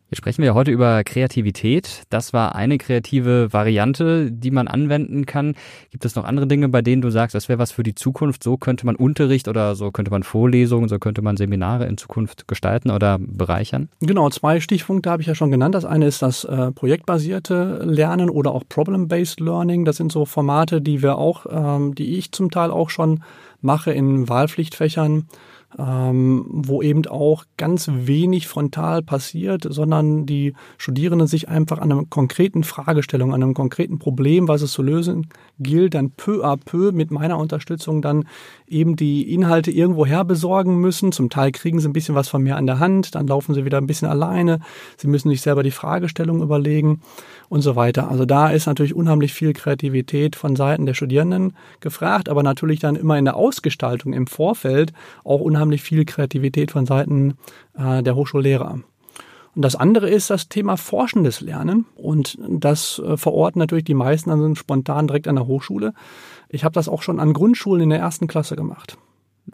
Jetzt 0.10 0.20
sprechen 0.20 0.42
wir 0.42 0.54
heute 0.54 0.72
über 0.72 1.04
Kreativität. 1.04 2.04
Das 2.10 2.32
war 2.32 2.56
eine 2.56 2.78
kreative 2.78 3.52
Variante, 3.52 4.32
die 4.32 4.52
man 4.52 4.70
anwenden 4.70 5.26
kann. 5.26 5.54
Gibt 5.92 6.06
es 6.06 6.16
noch 6.16 6.24
andere 6.24 6.48
Dinge, 6.48 6.70
bei 6.70 6.82
denen 6.82 7.02
du 7.02 7.10
sagst, 7.10 7.36
das 7.36 7.50
wäre 7.50 7.60
was 7.60 7.74
für 7.74 7.84
die 7.84 7.94
Zukunft? 7.94 8.42
So 8.42 8.56
könnte 8.56 8.86
man 8.86 8.96
Unterricht 8.96 9.50
oder 9.50 9.76
so 9.76 9.92
könnte 9.92 10.10
man 10.10 10.24
Vorlesungen, 10.24 10.88
so 10.88 10.98
könnte 10.98 11.22
man 11.22 11.36
Seminare 11.36 11.88
in 11.88 11.98
Zukunft 11.98 12.48
gestalten 12.48 12.90
oder 12.90 13.18
bereichern? 13.20 13.90
Genau, 14.00 14.30
zwei 14.30 14.62
Stichpunkte 14.62 15.10
habe 15.10 15.22
ich 15.22 15.28
ja 15.28 15.36
schon 15.36 15.52
genannt. 15.52 15.76
Das 15.76 15.84
eine 15.84 16.08
ist 16.08 16.22
das 16.22 16.46
äh, 16.46 16.72
projektbasierte 16.72 17.82
Lernen 17.84 18.30
oder 18.30 18.54
auch 18.54 18.64
Problem-Based 18.70 19.42
Learning. 19.42 19.84
Das 19.84 19.98
sind 19.98 20.14
so 20.14 20.24
Formate, 20.24 20.80
die 20.80 21.02
wir 21.02 21.18
auch, 21.18 21.46
ähm, 21.50 21.96
die 21.96 22.18
ich 22.18 22.32
zum 22.32 22.50
Teil 22.50 22.72
auch 22.72 22.90
schon 22.90 23.24
mache 23.60 23.92
in 23.92 24.30
Wahlpflichtfächern 24.30 25.28
ähm, 25.77 26.46
wo 26.50 26.81
eben 26.81 27.05
auch 27.07 27.46
ganz 27.57 27.89
wenig 27.91 28.48
frontal 28.48 29.03
passiert, 29.03 29.65
sondern 29.69 30.25
die 30.25 30.53
Studierenden 30.77 31.27
sich 31.27 31.50
einfach 31.50 31.79
an 31.79 31.91
einer 31.91 32.05
konkreten 32.05 32.63
Fragestellung, 32.63 33.34
an 33.34 33.43
einem 33.43 33.53
konkreten 33.53 34.00
Problem, 34.00 34.48
was 34.48 34.62
es 34.62 34.72
zu 34.72 34.81
lösen 34.81 35.27
gilt, 35.60 35.94
dann 35.94 36.12
peu 36.12 36.44
à 36.44 36.58
peu 36.58 36.92
mit 36.92 37.12
meiner 37.12 37.38
Unterstützung 37.38 38.02
dann 38.02 38.26
eben 38.68 38.96
die 38.96 39.34
Inhalte 39.34 39.72
irgendwo 39.72 40.06
her 40.06 40.24
besorgen 40.24 40.78
müssen. 40.78 41.12
Zum 41.12 41.30
Teil 41.30 41.52
kriegen 41.52 41.80
sie 41.80 41.88
ein 41.88 41.94
bisschen 41.94 42.16
was 42.16 42.30
von 42.30 42.44
mir 42.44 42.58
an 42.58 42.68
der 42.68 42.80
Hand, 42.80 43.16
dann 43.16 43.28
laufen 43.28 43.56
sie 43.56 43.66
wieder 43.66 43.78
ein 43.78 43.88
bisschen 43.88 44.08
alleine. 44.08 44.60
Sie 44.98 45.08
müssen 45.08 45.30
sich 45.30 45.42
selber 45.42 45.64
die 45.64 45.72
Fragestellung 45.72 46.42
überlegen 46.42 47.02
und 47.50 47.62
so 47.62 47.76
weiter. 47.76 48.10
Also 48.10 48.26
da 48.26 48.50
ist 48.50 48.66
natürlich 48.68 48.96
unheimlich 48.96 49.34
viel 49.34 49.54
Kreativität 49.54 50.36
von 50.36 50.56
Seiten 50.56 50.86
der 50.86 50.94
Studierenden 50.94 51.54
gefragt, 51.80 52.30
aber 52.30 52.44
natürlich 52.44 52.80
dann 52.80 52.96
immer 52.96 53.18
in 53.18 53.26
der 53.26 53.36
Ausgestaltung 53.36 54.14
im 54.14 54.28
Vorfeld 54.28 54.94
auch 55.24 55.42
unheimlich 55.42 55.82
viel 55.82 56.06
Kreativität 56.06 56.72
von 56.72 56.86
Seiten 56.86 57.38
äh, 57.78 58.04
der 58.04 58.16
Hochschullehrer. 58.16 58.80
Und 59.58 59.64
das 59.64 59.76
andere 59.76 60.08
ist 60.08 60.30
das 60.30 60.50
Thema 60.50 60.78
forschendes 60.78 61.42
Lernen. 61.42 61.88
Und 61.96 62.38
das 62.48 63.00
äh, 63.00 63.18
verorten 63.18 63.58
natürlich 63.58 63.86
die 63.86 63.96
meisten 63.96 64.30
dann 64.30 64.56
spontan 64.56 65.08
direkt 65.08 65.28
an 65.28 65.34
der 65.34 65.48
Hochschule. 65.48 65.96
Ich 66.48 66.64
habe 66.64 66.74
das 66.74 66.88
auch 66.88 67.02
schon 67.02 67.20
an 67.20 67.34
Grundschulen 67.34 67.82
in 67.82 67.90
der 67.90 67.98
ersten 67.98 68.28
Klasse 68.28 68.56
gemacht. 68.56 69.00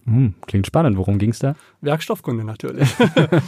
Hm, 0.03 0.33
klingt 0.45 0.67
spannend. 0.67 0.97
Worum 0.97 1.19
ging 1.19 1.29
es 1.29 1.39
da? 1.39 1.55
Werkstoffkunde 1.79 2.43
natürlich. 2.43 2.93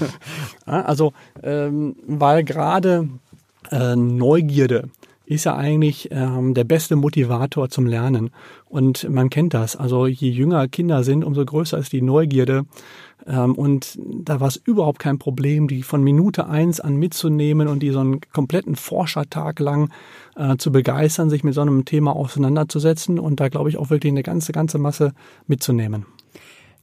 also, 0.65 1.11
ähm, 1.43 1.97
weil 2.07 2.45
gerade 2.45 3.09
äh, 3.69 3.97
Neugierde 3.97 4.87
ist 5.25 5.43
ja 5.43 5.57
eigentlich 5.57 6.07
ähm, 6.11 6.53
der 6.53 6.63
beste 6.63 6.95
Motivator 6.95 7.67
zum 7.67 7.85
Lernen. 7.85 8.29
Und 8.69 9.09
man 9.09 9.29
kennt 9.29 9.53
das. 9.53 9.75
Also 9.75 10.07
je 10.07 10.29
jünger 10.29 10.69
Kinder 10.69 11.03
sind, 11.03 11.25
umso 11.25 11.43
größer 11.43 11.77
ist 11.77 11.91
die 11.91 12.01
Neugierde. 12.01 12.65
Ähm, 13.27 13.55
und 13.55 13.97
da 13.99 14.39
war 14.39 14.47
es 14.47 14.55
überhaupt 14.55 14.99
kein 14.99 15.19
Problem, 15.19 15.67
die 15.67 15.83
von 15.83 16.03
Minute 16.03 16.47
eins 16.47 16.79
an 16.79 16.95
mitzunehmen 16.95 17.67
und 17.67 17.79
die 17.79 17.91
so 17.91 17.99
einen 17.99 18.21
kompletten 18.33 18.75
Forschertag 18.75 19.59
lang 19.59 19.89
äh, 20.35 20.57
zu 20.57 20.71
begeistern, 20.71 21.29
sich 21.29 21.43
mit 21.43 21.53
so 21.53 21.61
einem 21.61 21.85
Thema 21.85 22.15
auseinanderzusetzen 22.15 23.19
und 23.19 23.39
da 23.39 23.49
glaube 23.49 23.69
ich 23.69 23.77
auch 23.77 23.89
wirklich 23.89 24.11
eine 24.11 24.23
ganze, 24.23 24.51
ganze 24.51 24.77
Masse 24.77 25.13
mitzunehmen. 25.47 26.05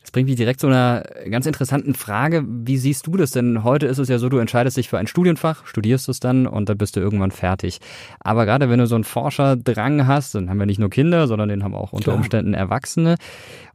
Das 0.02 0.10
bringt 0.10 0.28
mich 0.28 0.36
direkt 0.36 0.58
zu 0.58 0.66
einer 0.66 1.04
ganz 1.30 1.46
interessanten 1.46 1.94
Frage. 1.94 2.44
Wie 2.44 2.76
siehst 2.76 3.06
du 3.06 3.16
das 3.16 3.30
denn? 3.30 3.62
Heute 3.62 3.86
ist 3.86 3.98
es 3.98 4.08
ja 4.08 4.18
so, 4.18 4.28
du 4.28 4.38
entscheidest 4.38 4.76
dich 4.76 4.88
für 4.88 4.98
ein 4.98 5.06
Studienfach, 5.06 5.64
studierst 5.64 6.08
es 6.08 6.18
dann 6.18 6.48
und 6.48 6.68
dann 6.68 6.76
bist 6.76 6.96
du 6.96 7.00
irgendwann 7.00 7.30
fertig. 7.30 7.78
Aber 8.18 8.44
gerade 8.44 8.68
wenn 8.68 8.80
du 8.80 8.86
so 8.88 8.96
einen 8.96 9.04
Forscherdrang 9.04 10.08
hast, 10.08 10.34
dann 10.34 10.50
haben 10.50 10.58
wir 10.58 10.66
nicht 10.66 10.80
nur 10.80 10.90
Kinder, 10.90 11.28
sondern 11.28 11.48
den 11.48 11.62
haben 11.62 11.76
auch 11.76 11.92
unter 11.92 12.10
Klar. 12.10 12.16
Umständen 12.16 12.52
Erwachsene 12.52 13.14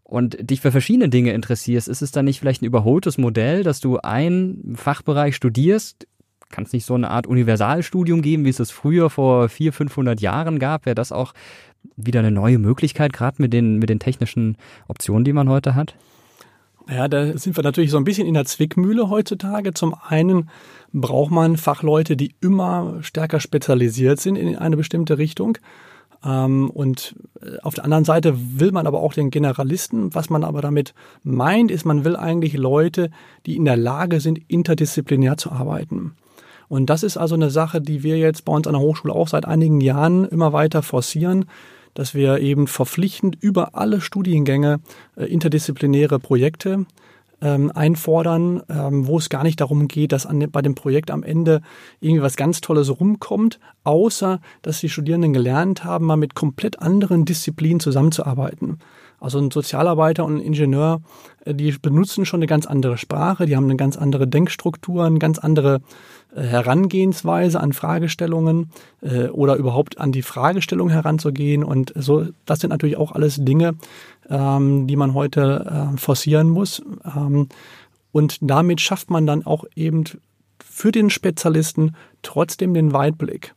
und 0.07 0.37
dich 0.39 0.61
für 0.61 0.71
verschiedene 0.71 1.09
Dinge 1.09 1.33
interessierst, 1.33 1.89
ist 1.89 2.01
es 2.01 2.11
dann 2.11 2.25
nicht 2.25 2.39
vielleicht 2.39 2.61
ein 2.61 2.65
überholtes 2.65 3.17
Modell, 3.17 3.63
dass 3.63 3.81
du 3.81 3.97
einen 3.97 4.75
Fachbereich 4.75 5.35
studierst? 5.35 6.07
Kann 6.49 6.63
es 6.63 6.71
nicht 6.71 6.85
so 6.85 6.93
eine 6.93 7.11
Art 7.11 7.27
Universalstudium 7.27 8.21
geben, 8.21 8.45
wie 8.45 8.49
es 8.49 8.61
es 8.61 8.71
früher 8.71 9.09
vor 9.09 9.49
400, 9.49 9.75
500 9.75 10.21
Jahren 10.21 10.59
gab? 10.59 10.85
Wäre 10.85 10.95
das 10.95 11.11
auch 11.11 11.33
wieder 11.97 12.21
eine 12.21 12.31
neue 12.31 12.57
Möglichkeit, 12.57 13.11
gerade 13.11 13.41
mit 13.41 13.51
den, 13.51 13.79
mit 13.79 13.89
den 13.89 13.99
technischen 13.99 14.55
Optionen, 14.87 15.25
die 15.25 15.33
man 15.33 15.49
heute 15.49 15.75
hat? 15.75 15.95
Ja, 16.89 17.09
da 17.09 17.37
sind 17.37 17.57
wir 17.57 17.63
natürlich 17.63 17.91
so 17.91 17.97
ein 17.97 18.05
bisschen 18.05 18.25
in 18.25 18.33
der 18.33 18.45
Zwickmühle 18.45 19.09
heutzutage. 19.09 19.73
Zum 19.73 19.93
einen 20.07 20.49
braucht 20.93 21.31
man 21.31 21.57
Fachleute, 21.57 22.15
die 22.15 22.33
immer 22.39 22.99
stärker 23.01 23.41
spezialisiert 23.41 24.21
sind 24.21 24.37
in 24.37 24.55
eine 24.55 24.77
bestimmte 24.77 25.17
Richtung. 25.17 25.57
Ähm, 26.25 26.69
und 26.69 27.15
äh, 27.41 27.57
auf 27.61 27.75
der 27.75 27.83
anderen 27.83 28.05
Seite 28.05 28.35
will 28.59 28.71
man 28.71 28.87
aber 28.87 29.01
auch 29.01 29.13
den 29.13 29.29
Generalisten. 29.29 30.13
Was 30.13 30.29
man 30.29 30.43
aber 30.43 30.61
damit 30.61 30.93
meint, 31.23 31.71
ist, 31.71 31.85
man 31.85 32.05
will 32.05 32.15
eigentlich 32.15 32.53
Leute, 32.53 33.09
die 33.45 33.55
in 33.55 33.65
der 33.65 33.77
Lage 33.77 34.19
sind, 34.19 34.39
interdisziplinär 34.47 35.37
zu 35.37 35.51
arbeiten. 35.51 36.13
Und 36.69 36.89
das 36.89 37.03
ist 37.03 37.17
also 37.17 37.35
eine 37.35 37.49
Sache, 37.49 37.81
die 37.81 38.03
wir 38.03 38.17
jetzt 38.17 38.43
bei 38.45 38.53
uns 38.53 38.67
an 38.67 38.73
der 38.73 38.81
Hochschule 38.81 39.13
auch 39.13 39.27
seit 39.27 39.45
einigen 39.45 39.79
Jahren 39.79 40.25
immer 40.25 40.53
weiter 40.53 40.81
forcieren 40.81 41.45
dass 41.97 42.13
wir 42.13 42.37
eben 42.41 42.67
verpflichtend 42.67 43.37
über 43.41 43.73
alle 43.73 44.01
Studiengänge 44.01 44.81
äh, 45.15 45.25
interdisziplinäre 45.25 46.19
Projekte 46.19 46.85
ähm, 47.41 47.71
einfordern, 47.73 48.61
ähm, 48.69 49.07
wo 49.07 49.17
es 49.17 49.29
gar 49.29 49.43
nicht 49.43 49.61
darum 49.61 49.87
geht, 49.87 50.11
dass 50.11 50.25
an, 50.25 50.47
bei 50.51 50.61
dem 50.61 50.75
Projekt 50.75 51.11
am 51.11 51.23
Ende 51.23 51.61
irgendwie 51.99 52.23
was 52.23 52.35
ganz 52.35 52.61
Tolles 52.61 52.99
rumkommt, 52.99 53.59
außer 53.83 54.41
dass 54.61 54.79
die 54.79 54.89
Studierenden 54.89 55.33
gelernt 55.33 55.83
haben, 55.83 56.05
mal 56.05 56.17
mit 56.17 56.35
komplett 56.35 56.79
anderen 56.79 57.25
Disziplinen 57.25 57.79
zusammenzuarbeiten. 57.79 58.79
Also 59.19 59.39
ein 59.39 59.51
Sozialarbeiter 59.51 60.25
und 60.25 60.37
ein 60.37 60.41
Ingenieur, 60.41 61.01
äh, 61.45 61.53
die 61.53 61.71
benutzen 61.71 62.25
schon 62.25 62.39
eine 62.39 62.47
ganz 62.47 62.65
andere 62.65 62.97
Sprache, 62.97 63.45
die 63.45 63.55
haben 63.55 63.65
eine 63.65 63.75
ganz 63.75 63.97
andere 63.97 64.27
Denkstruktur, 64.27 65.05
eine 65.05 65.19
ganz 65.19 65.39
andere 65.39 65.81
äh, 66.35 66.41
Herangehensweise 66.41 67.59
an 67.59 67.73
Fragestellungen 67.73 68.71
äh, 69.01 69.27
oder 69.27 69.55
überhaupt 69.55 69.97
an 69.99 70.11
die 70.11 70.21
Fragestellung 70.21 70.89
heranzugehen. 70.89 71.63
Und 71.63 71.93
so, 71.95 72.27
das 72.45 72.59
sind 72.59 72.69
natürlich 72.69 72.97
auch 72.97 73.11
alles 73.11 73.37
Dinge, 73.43 73.75
ähm, 74.29 74.87
die 74.87 74.95
man 74.95 75.13
heute 75.13 75.91
äh, 75.93 75.97
forcieren 75.97 76.49
muss. 76.49 76.81
Ähm, 77.03 77.47
und 78.11 78.37
damit 78.41 78.81
schafft 78.81 79.09
man 79.09 79.25
dann 79.25 79.45
auch 79.45 79.65
eben 79.75 80.03
für 80.63 80.91
den 80.91 81.09
Spezialisten 81.09 81.95
trotzdem 82.21 82.73
den 82.73 82.93
Weitblick. 82.93 83.53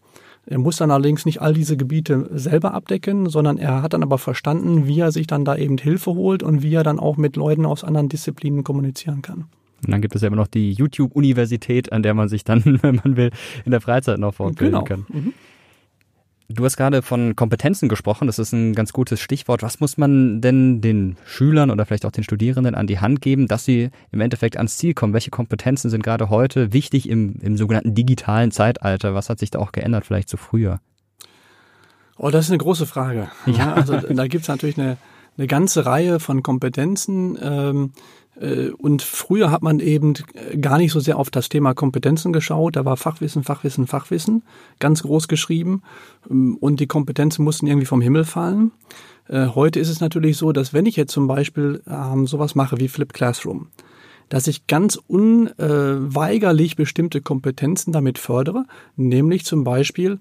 Er 0.50 0.58
muss 0.58 0.78
dann 0.78 0.90
allerdings 0.90 1.26
nicht 1.26 1.40
all 1.40 1.54
diese 1.54 1.76
Gebiete 1.76 2.28
selber 2.34 2.74
abdecken, 2.74 3.28
sondern 3.28 3.56
er 3.56 3.82
hat 3.82 3.92
dann 3.92 4.02
aber 4.02 4.18
verstanden, 4.18 4.88
wie 4.88 4.98
er 4.98 5.12
sich 5.12 5.28
dann 5.28 5.44
da 5.44 5.54
eben 5.56 5.78
Hilfe 5.78 6.10
holt 6.10 6.42
und 6.42 6.60
wie 6.60 6.74
er 6.74 6.82
dann 6.82 6.98
auch 6.98 7.16
mit 7.16 7.36
Leuten 7.36 7.64
aus 7.64 7.84
anderen 7.84 8.08
Disziplinen 8.08 8.64
kommunizieren 8.64 9.22
kann. 9.22 9.44
Und 9.84 9.92
dann 9.92 10.02
gibt 10.02 10.16
es 10.16 10.22
ja 10.22 10.26
immer 10.26 10.36
noch 10.36 10.48
die 10.48 10.72
YouTube-Universität, 10.72 11.92
an 11.92 12.02
der 12.02 12.14
man 12.14 12.28
sich 12.28 12.42
dann, 12.42 12.64
wenn 12.82 12.96
man 12.96 13.16
will, 13.16 13.30
in 13.64 13.70
der 13.70 13.80
Freizeit 13.80 14.18
noch 14.18 14.34
fortbilden 14.34 14.72
genau. 14.72 14.84
kann. 14.84 15.06
Mhm. 15.08 15.34
Du 16.52 16.64
hast 16.64 16.76
gerade 16.76 17.00
von 17.02 17.36
Kompetenzen 17.36 17.88
gesprochen, 17.88 18.26
das 18.26 18.40
ist 18.40 18.52
ein 18.52 18.74
ganz 18.74 18.92
gutes 18.92 19.20
Stichwort. 19.20 19.62
Was 19.62 19.78
muss 19.78 19.96
man 19.96 20.40
denn 20.40 20.80
den 20.80 21.16
Schülern 21.24 21.70
oder 21.70 21.86
vielleicht 21.86 22.04
auch 22.04 22.10
den 22.10 22.24
Studierenden 22.24 22.74
an 22.74 22.88
die 22.88 22.98
Hand 22.98 23.20
geben, 23.20 23.46
dass 23.46 23.64
sie 23.64 23.90
im 24.10 24.20
Endeffekt 24.20 24.56
ans 24.56 24.76
Ziel 24.76 24.92
kommen? 24.92 25.12
Welche 25.12 25.30
Kompetenzen 25.30 25.90
sind 25.90 26.02
gerade 26.02 26.28
heute 26.28 26.72
wichtig 26.72 27.08
im, 27.08 27.36
im 27.40 27.56
sogenannten 27.56 27.94
digitalen 27.94 28.50
Zeitalter? 28.50 29.14
Was 29.14 29.30
hat 29.30 29.38
sich 29.38 29.52
da 29.52 29.60
auch 29.60 29.70
geändert, 29.70 30.04
vielleicht 30.04 30.28
zu 30.28 30.36
früher? 30.36 30.80
Oh, 32.16 32.30
das 32.30 32.46
ist 32.46 32.50
eine 32.50 32.58
große 32.58 32.86
Frage. 32.86 33.30
Ja, 33.46 33.74
also 33.74 33.96
da 33.98 34.26
gibt 34.26 34.42
es 34.42 34.48
natürlich 34.48 34.76
eine, 34.76 34.96
eine 35.38 35.46
ganze 35.46 35.86
Reihe 35.86 36.18
von 36.18 36.42
Kompetenzen, 36.42 37.38
ähm, 37.40 37.92
Äh, 37.92 38.00
und 38.78 39.02
früher 39.02 39.50
hat 39.50 39.62
man 39.62 39.80
eben 39.80 40.14
gar 40.60 40.78
nicht 40.78 40.92
so 40.92 41.00
sehr 41.00 41.18
auf 41.18 41.30
das 41.30 41.50
Thema 41.50 41.74
Kompetenzen 41.74 42.32
geschaut. 42.32 42.76
Da 42.76 42.84
war 42.86 42.96
Fachwissen, 42.96 43.42
Fachwissen, 43.42 43.86
Fachwissen 43.86 44.44
ganz 44.78 45.02
groß 45.02 45.28
geschrieben. 45.28 45.82
Ähm, 46.30 46.56
und 46.58 46.80
die 46.80 46.86
Kompetenzen 46.86 47.44
mussten 47.44 47.66
irgendwie 47.66 47.86
vom 47.86 48.00
Himmel 48.00 48.24
fallen. 48.24 48.72
Äh, 49.28 49.48
heute 49.48 49.78
ist 49.80 49.88
es 49.88 50.00
natürlich 50.00 50.36
so, 50.36 50.52
dass 50.52 50.72
wenn 50.72 50.86
ich 50.86 50.96
jetzt 50.96 51.12
zum 51.12 51.26
Beispiel 51.26 51.82
ähm, 51.86 52.26
sowas 52.26 52.54
mache 52.54 52.78
wie 52.78 52.88
Flip 52.88 53.12
Classroom, 53.12 53.68
dass 54.28 54.46
ich 54.46 54.66
ganz 54.66 54.96
unweigerlich 55.08 56.76
bestimmte 56.76 57.20
Kompetenzen 57.20 57.92
damit 57.92 58.18
fördere, 58.18 58.64
nämlich 58.96 59.44
zum 59.44 59.64
Beispiel, 59.64 60.18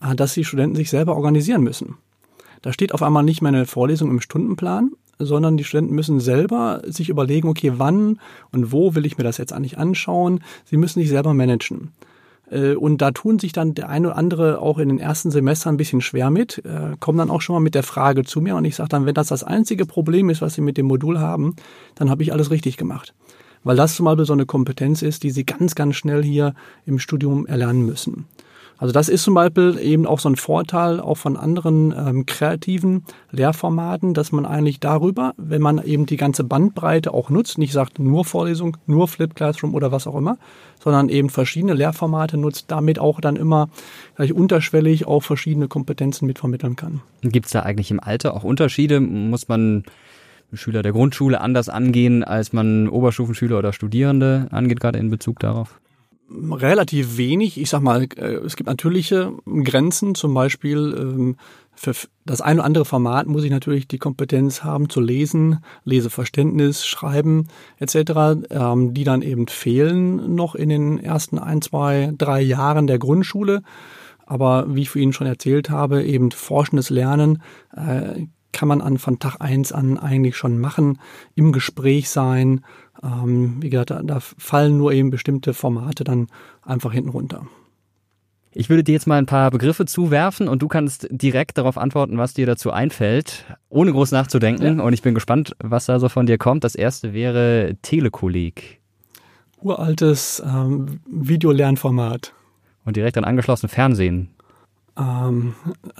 äh, 0.00 0.14
dass 0.14 0.34
die 0.34 0.44
Studenten 0.44 0.76
sich 0.76 0.90
selber 0.90 1.14
organisieren 1.16 1.62
müssen. 1.62 1.96
Da 2.62 2.72
steht 2.72 2.92
auf 2.92 3.02
einmal 3.02 3.22
nicht 3.22 3.40
mehr 3.40 3.50
eine 3.50 3.66
Vorlesung 3.66 4.10
im 4.10 4.20
Stundenplan, 4.20 4.90
sondern 5.20 5.56
die 5.56 5.64
Studenten 5.64 5.94
müssen 5.94 6.20
selber 6.20 6.82
sich 6.86 7.08
überlegen, 7.08 7.48
okay, 7.48 7.72
wann 7.76 8.18
und 8.52 8.72
wo 8.72 8.94
will 8.94 9.06
ich 9.06 9.18
mir 9.18 9.24
das 9.24 9.38
jetzt 9.38 9.52
eigentlich 9.52 9.78
anschauen. 9.78 10.40
Sie 10.64 10.76
müssen 10.76 11.00
sich 11.00 11.08
selber 11.08 11.34
managen. 11.34 11.92
Äh, 12.50 12.74
und 12.74 13.00
da 13.00 13.12
tun 13.12 13.38
sich 13.38 13.52
dann 13.52 13.74
der 13.74 13.88
eine 13.88 14.08
oder 14.08 14.16
andere 14.16 14.60
auch 14.60 14.78
in 14.78 14.88
den 14.88 14.98
ersten 14.98 15.30
Semestern 15.30 15.74
ein 15.74 15.78
bisschen 15.78 16.00
schwer 16.00 16.30
mit, 16.30 16.62
äh, 16.64 16.96
kommen 16.98 17.18
dann 17.18 17.30
auch 17.30 17.40
schon 17.40 17.54
mal 17.54 17.60
mit 17.60 17.74
der 17.74 17.82
Frage 17.82 18.24
zu 18.24 18.40
mir 18.40 18.56
und 18.56 18.64
ich 18.64 18.76
sage 18.76 18.88
dann, 18.88 19.06
wenn 19.06 19.14
das 19.14 19.28
das 19.28 19.44
einzige 19.44 19.86
Problem 19.86 20.30
ist, 20.30 20.42
was 20.42 20.54
Sie 20.54 20.60
mit 20.60 20.76
dem 20.76 20.86
Modul 20.86 21.20
haben, 21.20 21.54
dann 21.94 22.10
habe 22.10 22.22
ich 22.22 22.32
alles 22.32 22.50
richtig 22.50 22.76
gemacht. 22.76 23.14
Weil 23.62 23.76
das 23.76 23.94
zum 23.94 24.06
Beispiel 24.06 24.24
so 24.24 24.32
eine 24.32 24.46
Kompetenz 24.46 25.02
ist, 25.02 25.22
die 25.22 25.30
Sie 25.30 25.44
ganz, 25.44 25.74
ganz 25.74 25.94
schnell 25.96 26.22
hier 26.22 26.54
im 26.86 26.98
Studium 26.98 27.46
erlernen 27.46 27.84
müssen. 27.84 28.26
Also 28.80 28.94
das 28.94 29.10
ist 29.10 29.24
zum 29.24 29.34
Beispiel 29.34 29.78
eben 29.78 30.06
auch 30.06 30.18
so 30.18 30.30
ein 30.30 30.36
Vorteil 30.36 31.00
auch 31.00 31.16
von 31.16 31.36
anderen 31.36 31.92
ähm, 31.96 32.24
kreativen 32.24 33.04
Lehrformaten, 33.30 34.14
dass 34.14 34.32
man 34.32 34.46
eigentlich 34.46 34.80
darüber, 34.80 35.34
wenn 35.36 35.60
man 35.60 35.84
eben 35.84 36.06
die 36.06 36.16
ganze 36.16 36.44
Bandbreite 36.44 37.12
auch 37.12 37.28
nutzt, 37.28 37.58
nicht 37.58 37.74
sagt 37.74 37.98
nur 37.98 38.24
Vorlesung, 38.24 38.78
nur 38.86 39.06
Flip 39.06 39.34
Classroom 39.34 39.74
oder 39.74 39.92
was 39.92 40.06
auch 40.06 40.16
immer, 40.16 40.38
sondern 40.82 41.10
eben 41.10 41.28
verschiedene 41.28 41.74
Lehrformate 41.74 42.38
nutzt, 42.38 42.70
damit 42.70 42.98
auch 42.98 43.20
dann 43.20 43.36
immer 43.36 43.68
gleich 44.16 44.32
unterschwellig 44.32 45.06
auch 45.06 45.22
verschiedene 45.22 45.68
Kompetenzen 45.68 46.24
mitvermitteln 46.24 46.74
kann. 46.74 47.02
Gibt 47.20 47.46
es 47.46 47.52
da 47.52 47.60
eigentlich 47.60 47.90
im 47.90 48.00
Alter 48.00 48.32
auch 48.32 48.44
Unterschiede? 48.44 48.98
Muss 49.00 49.46
man 49.46 49.84
Schüler 50.54 50.82
der 50.82 50.92
Grundschule 50.92 51.42
anders 51.42 51.68
angehen, 51.68 52.24
als 52.24 52.54
man 52.54 52.88
Oberstufenschüler 52.88 53.58
oder 53.58 53.74
Studierende 53.74 54.48
angeht, 54.52 54.80
gerade 54.80 54.98
in 54.98 55.10
Bezug 55.10 55.38
darauf? 55.38 55.78
Relativ 56.30 57.16
wenig. 57.16 57.60
Ich 57.60 57.70
sag 57.70 57.80
mal, 57.82 58.06
äh, 58.16 58.34
es 58.44 58.56
gibt 58.56 58.68
natürliche 58.68 59.32
Grenzen, 59.46 60.14
zum 60.14 60.34
Beispiel 60.34 60.94
ähm, 60.98 61.36
für 61.74 61.94
das 62.26 62.40
ein 62.40 62.58
oder 62.58 62.66
andere 62.66 62.84
Format 62.84 63.26
muss 63.26 63.42
ich 63.42 63.50
natürlich 63.50 63.88
die 63.88 63.98
Kompetenz 63.98 64.62
haben 64.62 64.90
zu 64.90 65.00
lesen, 65.00 65.64
Leseverständnis, 65.84 66.86
Schreiben 66.86 67.48
etc., 67.78 68.46
ähm, 68.50 68.92
die 68.92 69.04
dann 69.04 69.22
eben 69.22 69.48
fehlen 69.48 70.34
noch 70.34 70.54
in 70.54 70.68
den 70.68 70.98
ersten 70.98 71.38
ein, 71.38 71.62
zwei, 71.62 72.12
drei 72.16 72.42
Jahren 72.42 72.86
der 72.86 72.98
Grundschule. 72.98 73.62
Aber 74.26 74.66
wie 74.68 74.82
ich 74.82 74.90
für 74.90 75.00
ihn 75.00 75.12
schon 75.12 75.26
erzählt 75.26 75.70
habe, 75.70 76.04
eben 76.04 76.30
forschendes 76.30 76.90
Lernen 76.90 77.42
äh, 77.74 78.26
kann 78.52 78.68
man 78.68 78.80
an 78.80 78.98
von 78.98 79.18
Tag 79.18 79.36
eins 79.40 79.72
an 79.72 79.98
eigentlich 79.98 80.36
schon 80.36 80.58
machen, 80.58 80.98
im 81.34 81.52
Gespräch 81.52 82.10
sein, 82.10 82.64
ähm, 83.02 83.56
wie 83.60 83.70
gesagt, 83.70 83.90
da, 83.90 84.02
da 84.02 84.20
fallen 84.20 84.76
nur 84.76 84.92
eben 84.92 85.10
bestimmte 85.10 85.54
Formate 85.54 86.04
dann 86.04 86.28
einfach 86.62 86.92
hinten 86.92 87.10
runter. 87.10 87.46
Ich 88.52 88.68
würde 88.68 88.82
dir 88.82 88.92
jetzt 88.92 89.06
mal 89.06 89.16
ein 89.16 89.26
paar 89.26 89.50
Begriffe 89.52 89.86
zuwerfen 89.86 90.48
und 90.48 90.60
du 90.60 90.66
kannst 90.66 91.06
direkt 91.10 91.56
darauf 91.56 91.78
antworten, 91.78 92.18
was 92.18 92.34
dir 92.34 92.46
dazu 92.46 92.72
einfällt, 92.72 93.44
ohne 93.68 93.92
groß 93.92 94.10
nachzudenken. 94.10 94.78
Ja. 94.78 94.84
Und 94.84 94.92
ich 94.92 95.02
bin 95.02 95.14
gespannt, 95.14 95.54
was 95.62 95.86
da 95.86 96.00
so 96.00 96.08
von 96.08 96.26
dir 96.26 96.36
kommt. 96.36 96.64
Das 96.64 96.74
erste 96.74 97.12
wäre 97.12 97.76
Telekolleg. 97.82 98.80
Uraltes 99.60 100.42
ähm, 100.44 101.00
Videolernformat. 101.06 102.34
Und 102.84 102.96
direkt 102.96 103.18
an 103.18 103.24
angeschlossen 103.24 103.68
Fernsehen. 103.68 104.30
Ähm, 104.98 105.54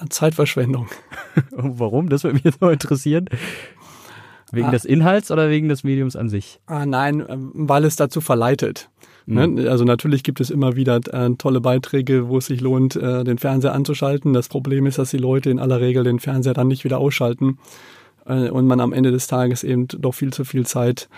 Zeitverschwendung. 0.09 0.89
Warum? 1.51 2.09
Das 2.09 2.25
würde 2.25 2.41
mich 2.43 2.55
so 2.59 2.69
interessieren. 2.69 3.27
Wegen 4.53 4.69
ah. 4.69 4.71
des 4.73 4.85
Inhalts 4.85 5.31
oder 5.31 5.49
wegen 5.49 5.69
des 5.69 5.85
Mediums 5.85 6.17
an 6.17 6.29
sich? 6.29 6.61
Ah, 6.67 6.85
nein, 6.87 7.25
ähm, 7.29 7.53
weil 7.55 7.85
es 7.85 7.97
dazu 7.97 8.21
verleitet. 8.21 8.91
Mhm. 9.27 9.55
Ne? 9.55 9.71
Also 9.71 9.85
natürlich 9.85 10.23
gibt 10.23 10.41
es 10.41 10.51
immer 10.51 10.77
wieder 10.77 11.01
äh, 11.13 11.31
tolle 11.37 11.61
Beiträge, 11.61 12.29
wo 12.29 12.39
es 12.39 12.47
sich 12.47 12.61
lohnt, 12.61 12.97
äh, 12.97 13.25
den 13.25 13.39
Fernseher 13.39 13.75
anzuschalten. 13.75 14.33
Das 14.33 14.49
Problem 14.49 14.87
ist, 14.87 14.99
dass 14.99 15.11
die 15.11 15.19
Leute 15.19 15.51
in 15.51 15.59
aller 15.59 15.81
Regel 15.81 16.05
den 16.05 16.19
Fernseher 16.19 16.55
dann 16.55 16.69
nicht 16.69 16.85
wieder 16.85 16.99
ausschalten 16.99 17.59
äh, 18.27 18.51
und 18.51 18.67
man 18.67 18.81
am 18.81 18.93
Ende 18.93 19.13
des 19.13 19.27
Tages 19.29 19.63
eben 19.63 19.87
doch 19.87 20.15
viel 20.15 20.33
zu 20.33 20.45
viel 20.45 20.67
Zeit 20.67 21.09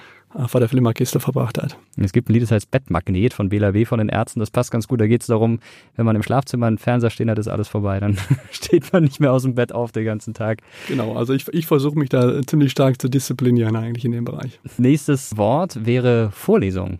vor 0.46 0.60
der 0.60 0.68
Flimmerkiste 0.68 1.20
verbracht 1.20 1.58
hat. 1.62 1.76
Es 1.96 2.12
gibt 2.12 2.28
ein 2.28 2.32
Lied, 2.32 2.42
das 2.42 2.50
heißt 2.50 2.70
Bettmagnet 2.70 3.34
von 3.34 3.50
Bela 3.50 3.74
W. 3.74 3.84
von 3.84 3.98
den 3.98 4.08
Ärzten. 4.08 4.40
Das 4.40 4.50
passt 4.50 4.70
ganz 4.70 4.88
gut. 4.88 5.00
Da 5.00 5.06
geht 5.06 5.20
es 5.20 5.26
darum, 5.26 5.58
wenn 5.96 6.06
man 6.06 6.16
im 6.16 6.22
Schlafzimmer 6.22 6.66
einen 6.66 6.78
Fernseher 6.78 7.10
stehen 7.10 7.30
hat, 7.30 7.38
ist 7.38 7.48
alles 7.48 7.68
vorbei. 7.68 8.00
Dann 8.00 8.16
steht 8.50 8.92
man 8.92 9.04
nicht 9.04 9.20
mehr 9.20 9.32
aus 9.32 9.42
dem 9.42 9.54
Bett 9.54 9.72
auf 9.72 9.92
den 9.92 10.04
ganzen 10.04 10.34
Tag. 10.34 10.62
Genau, 10.88 11.14
also 11.14 11.34
ich, 11.34 11.48
ich 11.48 11.66
versuche 11.66 11.98
mich 11.98 12.08
da 12.08 12.42
ziemlich 12.42 12.72
stark 12.72 13.00
zu 13.00 13.08
disziplinieren 13.08 13.76
eigentlich 13.76 14.04
in 14.04 14.12
dem 14.12 14.24
Bereich. 14.24 14.60
Nächstes 14.78 15.36
Wort 15.36 15.84
wäre 15.84 16.30
Vorlesung. 16.32 16.98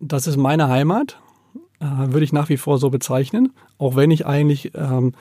Das 0.00 0.26
ist 0.26 0.36
meine 0.36 0.68
Heimat, 0.68 1.18
äh, 1.80 1.84
würde 1.84 2.24
ich 2.24 2.32
nach 2.32 2.48
wie 2.48 2.56
vor 2.56 2.78
so 2.78 2.90
bezeichnen. 2.90 3.52
Auch 3.78 3.96
wenn 3.96 4.10
ich 4.10 4.26
eigentlich 4.26 4.72
ähm, 4.74 5.12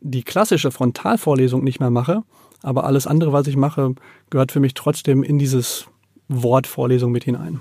die 0.00 0.22
klassische 0.22 0.70
Frontalvorlesung 0.70 1.62
nicht 1.62 1.80
mehr 1.80 1.90
mache. 1.90 2.22
Aber 2.62 2.84
alles 2.84 3.06
andere, 3.06 3.32
was 3.32 3.46
ich 3.46 3.56
mache, 3.56 3.94
gehört 4.30 4.50
für 4.50 4.60
mich 4.60 4.72
trotzdem 4.72 5.22
in 5.22 5.38
dieses 5.38 5.86
Wortvorlesung 6.28 7.12
mit 7.12 7.24
hinein. 7.24 7.60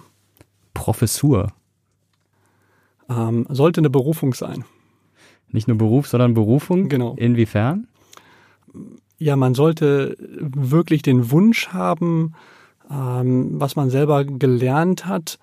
Professur. 0.74 1.54
Ähm, 3.10 3.46
sollte 3.50 3.82
eine 3.82 3.90
Berufung 3.90 4.34
sein. 4.34 4.66
Nicht 5.50 5.68
nur 5.68 5.78
Beruf, 5.78 6.08
sondern 6.08 6.34
Berufung? 6.34 6.90
Genau. 6.90 7.16
Inwiefern? 7.16 7.88
Ja, 9.20 9.36
man 9.36 9.54
sollte 9.54 10.18
wirklich 10.20 11.04
den 11.04 11.32
Wunsch 11.32 11.70
haben, 11.70 12.34
ähm, 12.90 13.60
was 13.60 13.76
man 13.76 13.90
selber 13.90 14.26
gelernt 14.26 15.06
hat, 15.06 15.38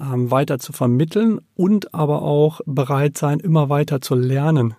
ähm, 0.00 0.30
weiter 0.30 0.58
zu 0.58 0.72
vermitteln 0.72 1.40
und 1.54 1.94
aber 1.94 2.22
auch 2.22 2.60
bereit 2.66 3.18
sein, 3.18 3.40
immer 3.40 3.68
weiter 3.68 4.00
zu 4.00 4.14
lernen. 4.14 4.74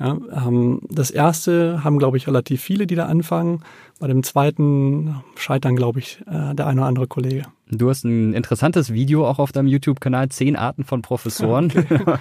Ja, 0.00 0.16
ähm, 0.34 0.80
das 0.88 1.10
erste 1.10 1.84
haben, 1.84 1.98
glaube 1.98 2.16
ich, 2.16 2.26
relativ 2.26 2.62
viele, 2.62 2.86
die 2.86 2.94
da 2.94 3.04
anfangen. 3.04 3.62
Bei 3.98 4.06
dem 4.06 4.22
zweiten 4.22 5.16
scheitern, 5.36 5.76
glaube 5.76 5.98
ich, 5.98 6.22
äh, 6.26 6.54
der 6.54 6.66
eine 6.66 6.80
oder 6.80 6.88
andere 6.88 7.06
Kollege. 7.06 7.42
Du 7.70 7.90
hast 7.90 8.04
ein 8.04 8.32
interessantes 8.32 8.94
Video 8.94 9.28
auch 9.28 9.38
auf 9.38 9.52
deinem 9.52 9.68
YouTube-Kanal, 9.68 10.30
zehn 10.30 10.56
Arten 10.56 10.84
von 10.84 11.02
Professoren, 11.02 11.66
okay. 11.76 12.16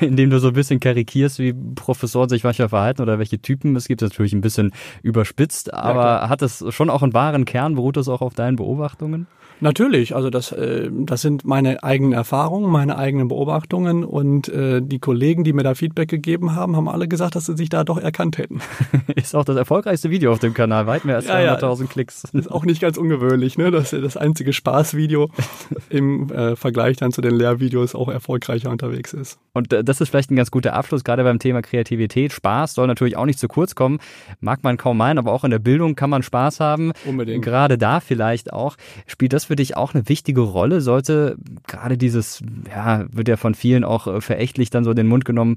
in 0.06 0.16
dem 0.16 0.28
du 0.28 0.38
so 0.38 0.48
ein 0.48 0.54
bisschen 0.54 0.80
karikierst, 0.80 1.38
wie 1.38 1.54
Professoren 1.54 2.28
sich 2.28 2.44
manchmal 2.44 2.68
verhalten 2.68 3.00
oder 3.00 3.18
welche 3.18 3.40
Typen 3.40 3.74
es 3.74 3.88
gibt. 3.88 4.02
Natürlich 4.02 4.34
ein 4.34 4.42
bisschen 4.42 4.72
überspitzt, 5.02 5.72
aber 5.72 6.04
ja, 6.04 6.28
hat 6.28 6.42
es 6.42 6.62
schon 6.68 6.90
auch 6.90 7.02
einen 7.02 7.14
wahren 7.14 7.46
Kern? 7.46 7.74
Beruht 7.74 7.96
das 7.96 8.08
auch 8.08 8.20
auf 8.20 8.34
deinen 8.34 8.56
Beobachtungen? 8.56 9.26
Natürlich, 9.60 10.14
also 10.14 10.30
das, 10.30 10.52
äh, 10.52 10.88
das 10.90 11.22
sind 11.22 11.44
meine 11.44 11.82
eigenen 11.82 12.12
Erfahrungen, 12.12 12.70
meine 12.70 12.96
eigenen 12.96 13.28
Beobachtungen 13.28 14.04
und 14.04 14.48
äh, 14.48 14.80
die 14.80 15.00
Kollegen, 15.00 15.42
die 15.42 15.52
mir 15.52 15.64
da 15.64 15.74
Feedback 15.74 16.08
gegeben 16.08 16.54
haben, 16.54 16.76
haben 16.76 16.88
alle 16.88 17.08
gesagt, 17.08 17.34
dass 17.34 17.46
sie 17.46 17.56
sich 17.56 17.68
da 17.68 17.82
doch 17.82 17.98
erkannt 17.98 18.38
hätten. 18.38 18.60
ist 19.16 19.34
auch 19.34 19.44
das 19.44 19.56
erfolgreichste 19.56 20.10
Video 20.10 20.32
auf 20.32 20.38
dem 20.38 20.54
Kanal, 20.54 20.86
weit 20.86 21.04
mehr 21.04 21.16
als 21.16 21.28
200.000 21.28 21.32
ja, 21.32 21.68
ja. 21.70 21.86
Klicks. 21.86 22.24
Ist 22.32 22.50
auch 22.50 22.64
nicht 22.64 22.80
ganz 22.80 22.96
ungewöhnlich, 22.98 23.58
ne? 23.58 23.70
dass 23.70 23.90
das 23.90 24.16
einzige 24.16 24.52
Spaßvideo 24.52 25.30
im 25.90 26.30
äh, 26.30 26.54
Vergleich 26.54 26.96
dann 26.96 27.10
zu 27.10 27.20
den 27.20 27.34
Lehrvideos 27.34 27.94
auch 27.94 28.08
erfolgreicher 28.08 28.70
unterwegs 28.70 29.12
ist. 29.12 29.38
Und 29.54 29.72
äh, 29.72 29.82
das 29.82 30.00
ist 30.00 30.10
vielleicht 30.10 30.30
ein 30.30 30.36
ganz 30.36 30.50
guter 30.50 30.74
Abschluss, 30.74 31.02
gerade 31.02 31.24
beim 31.24 31.40
Thema 31.40 31.62
Kreativität. 31.62 32.32
Spaß 32.32 32.74
soll 32.74 32.86
natürlich 32.86 33.16
auch 33.16 33.26
nicht 33.26 33.38
zu 33.40 33.48
kurz 33.48 33.74
kommen, 33.74 33.98
mag 34.40 34.62
man 34.62 34.76
kaum 34.76 34.98
meinen, 34.98 35.18
aber 35.18 35.32
auch 35.32 35.42
in 35.42 35.50
der 35.50 35.58
Bildung 35.58 35.96
kann 35.96 36.10
man 36.10 36.22
Spaß 36.22 36.60
haben. 36.60 36.92
Unbedingt. 37.04 37.44
Gerade 37.44 37.76
da 37.76 37.98
vielleicht 38.00 38.52
auch. 38.52 38.76
Spielt 39.06 39.32
das 39.32 39.47
für 39.48 39.56
dich 39.56 39.76
auch 39.76 39.94
eine 39.94 40.08
wichtige 40.08 40.42
Rolle? 40.42 40.80
Sollte 40.80 41.36
gerade 41.66 41.98
dieses, 41.98 42.40
ja, 42.70 43.06
wird 43.10 43.28
ja 43.28 43.36
von 43.36 43.54
vielen 43.54 43.82
auch 43.82 44.06
äh, 44.06 44.20
verächtlich 44.20 44.70
dann 44.70 44.84
so 44.84 44.94
den 44.94 45.08
Mund 45.08 45.24
genommen, 45.24 45.56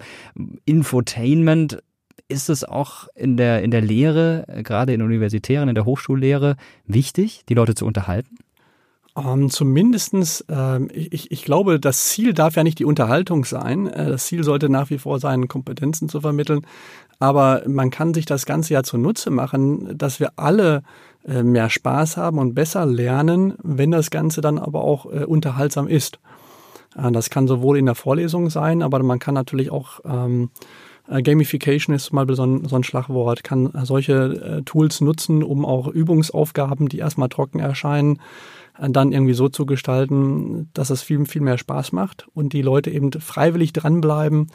Infotainment, 0.66 1.84
ist 2.28 2.50
es 2.50 2.64
auch 2.64 3.08
in 3.14 3.38
der, 3.38 3.62
in 3.62 3.72
der 3.72 3.82
Lehre, 3.82 4.46
äh, 4.48 4.64
gerade 4.64 4.94
in 4.94 5.02
universitären, 5.02 5.70
in 5.70 5.76
der 5.76 5.86
Hochschullehre, 5.86 6.56
wichtig, 6.86 7.44
die 7.48 7.54
Leute 7.54 7.76
zu 7.76 7.86
unterhalten? 7.86 8.38
Ähm, 9.16 9.50
zumindestens, 9.50 10.46
ähm, 10.48 10.90
ich, 10.94 11.32
ich 11.32 11.44
glaube, 11.44 11.80
das 11.80 12.06
Ziel 12.06 12.34
darf 12.34 12.56
ja 12.56 12.64
nicht 12.64 12.80
die 12.80 12.86
Unterhaltung 12.86 13.44
sein. 13.44 13.88
Äh, 13.88 14.10
das 14.10 14.26
Ziel 14.28 14.44
sollte 14.44 14.70
nach 14.70 14.90
wie 14.90 14.98
vor 14.98 15.20
sein, 15.20 15.48
Kompetenzen 15.48 16.08
zu 16.08 16.22
vermitteln. 16.22 16.66
Aber 17.20 17.62
man 17.68 17.90
kann 17.90 18.14
sich 18.14 18.26
das 18.26 18.46
Ganze 18.46 18.74
ja 18.74 18.84
zunutze 18.84 19.30
machen, 19.30 19.98
dass 19.98 20.20
wir 20.20 20.34
alle 20.38 20.84
äh, 21.28 21.44
mehr 21.44 21.70
Spaß 21.70 22.18
haben 22.18 22.40
und 22.40 22.56
besser 22.56 22.86
lernen, 22.86 23.56
wenn 23.62 23.92
das 23.92 24.12
Ganze 24.12 24.40
dann 24.40 24.58
aber 24.58 24.84
auch 24.84 25.06
äh, 25.06 25.26
unterhaltsam 25.26 25.88
ist. 25.88 26.20
Äh, 26.98 27.12
das 27.12 27.30
kann 27.30 27.48
sowohl 27.48 27.78
in 27.78 27.88
der 27.88 27.96
Vorlesung 27.96 28.50
sein, 28.50 28.82
aber 28.82 29.04
man 29.04 29.20
kann 29.20 29.36
natürlich 29.36 29.72
auch 29.72 30.00
ähm, 30.06 30.50
Gamification 31.08 31.94
ist 31.94 32.06
zum 32.06 32.16
Beispiel 32.16 32.36
so 32.36 32.46
ein, 32.46 32.66
so 32.66 32.76
ein 32.78 32.84
Schlagwort, 32.84 33.44
kann 33.44 33.70
solche 33.84 34.14
äh, 34.14 34.62
Tools 34.62 35.02
nutzen, 35.02 35.44
um 35.44 35.66
auch 35.66 35.88
Übungsaufgaben, 35.88 36.88
die 36.88 37.00
erstmal 37.00 37.28
trocken 37.28 37.60
erscheinen, 37.60 38.22
dann 38.90 39.12
irgendwie 39.12 39.34
so 39.34 39.48
zu 39.48 39.66
gestalten, 39.66 40.70
dass 40.74 40.90
es 40.90 41.02
viel, 41.02 41.26
viel 41.26 41.42
mehr 41.42 41.58
Spaß 41.58 41.92
macht 41.92 42.28
und 42.34 42.54
die 42.54 42.62
Leute 42.62 42.90
eben 42.90 43.12
freiwillig 43.12 43.74
dranbleiben 43.74 44.48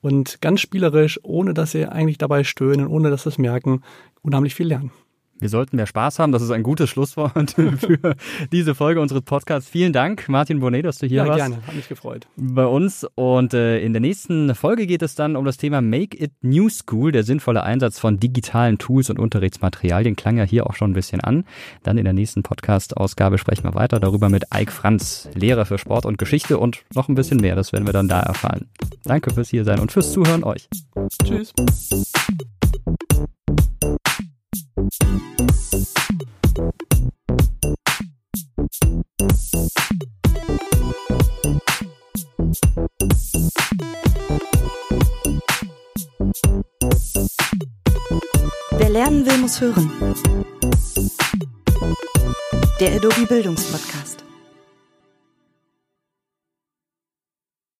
und 0.00 0.40
ganz 0.40 0.60
spielerisch, 0.60 1.20
ohne 1.22 1.54
dass 1.54 1.72
sie 1.72 1.86
eigentlich 1.86 2.18
dabei 2.18 2.44
stöhnen, 2.44 2.86
ohne 2.86 3.10
dass 3.10 3.22
sie 3.22 3.30
es 3.30 3.38
merken, 3.38 3.82
unheimlich 4.22 4.54
viel 4.54 4.66
lernen. 4.66 4.90
Wir 5.40 5.48
sollten 5.48 5.76
mehr 5.76 5.86
Spaß 5.86 6.18
haben. 6.18 6.32
Das 6.32 6.42
ist 6.42 6.50
ein 6.50 6.62
gutes 6.62 6.90
Schlusswort 6.90 7.50
für 7.78 8.16
diese 8.50 8.74
Folge 8.74 9.00
unseres 9.00 9.22
Podcasts. 9.22 9.70
Vielen 9.70 9.92
Dank, 9.92 10.28
Martin 10.28 10.60
Bonnet, 10.60 10.84
dass 10.84 10.98
du 10.98 11.06
hier 11.06 11.18
ja, 11.18 11.26
warst. 11.26 11.38
Ja, 11.38 11.48
gerne. 11.48 11.66
Hat 11.66 11.74
mich 11.74 11.88
gefreut. 11.88 12.26
Bei 12.36 12.66
uns. 12.66 13.06
Und 13.14 13.54
äh, 13.54 13.80
in 13.80 13.92
der 13.92 14.00
nächsten 14.00 14.54
Folge 14.54 14.86
geht 14.86 15.02
es 15.02 15.14
dann 15.14 15.36
um 15.36 15.44
das 15.44 15.56
Thema 15.56 15.80
Make 15.80 16.22
It 16.22 16.32
New 16.42 16.68
School, 16.68 17.12
der 17.12 17.22
sinnvolle 17.22 17.62
Einsatz 17.62 17.98
von 17.98 18.18
digitalen 18.18 18.78
Tools 18.78 19.10
und 19.10 19.18
Unterrichtsmaterialien. 19.18 20.16
Klang 20.16 20.38
ja 20.38 20.44
hier 20.44 20.66
auch 20.66 20.74
schon 20.74 20.90
ein 20.90 20.94
bisschen 20.94 21.20
an. 21.20 21.44
Dann 21.82 21.98
in 21.98 22.04
der 22.04 22.14
nächsten 22.14 22.42
Podcast-Ausgabe 22.42 23.38
sprechen 23.38 23.64
wir 23.64 23.74
weiter 23.74 24.00
darüber 24.00 24.28
mit 24.28 24.52
Eik 24.52 24.72
Franz, 24.72 25.28
Lehrer 25.34 25.66
für 25.66 25.78
Sport 25.78 26.06
und 26.06 26.18
Geschichte 26.18 26.58
und 26.58 26.84
noch 26.94 27.08
ein 27.08 27.14
bisschen 27.14 27.38
mehr. 27.38 27.54
Das 27.54 27.72
werden 27.72 27.86
wir 27.86 27.92
dann 27.92 28.08
da 28.08 28.20
erfahren. 28.20 28.68
Danke 29.04 29.32
fürs 29.32 29.48
hier 29.50 29.64
sein 29.64 29.78
und 29.78 29.92
fürs 29.92 30.12
Zuhören 30.12 30.44
euch. 30.44 30.68
Tschüss. 31.22 31.52
Lernen 48.98 49.24
will, 49.24 49.38
muss 49.38 49.60
hören. 49.60 49.88
Der 52.80 52.96
Adobe 52.96 53.26
Bildungspodcast. 53.28 54.07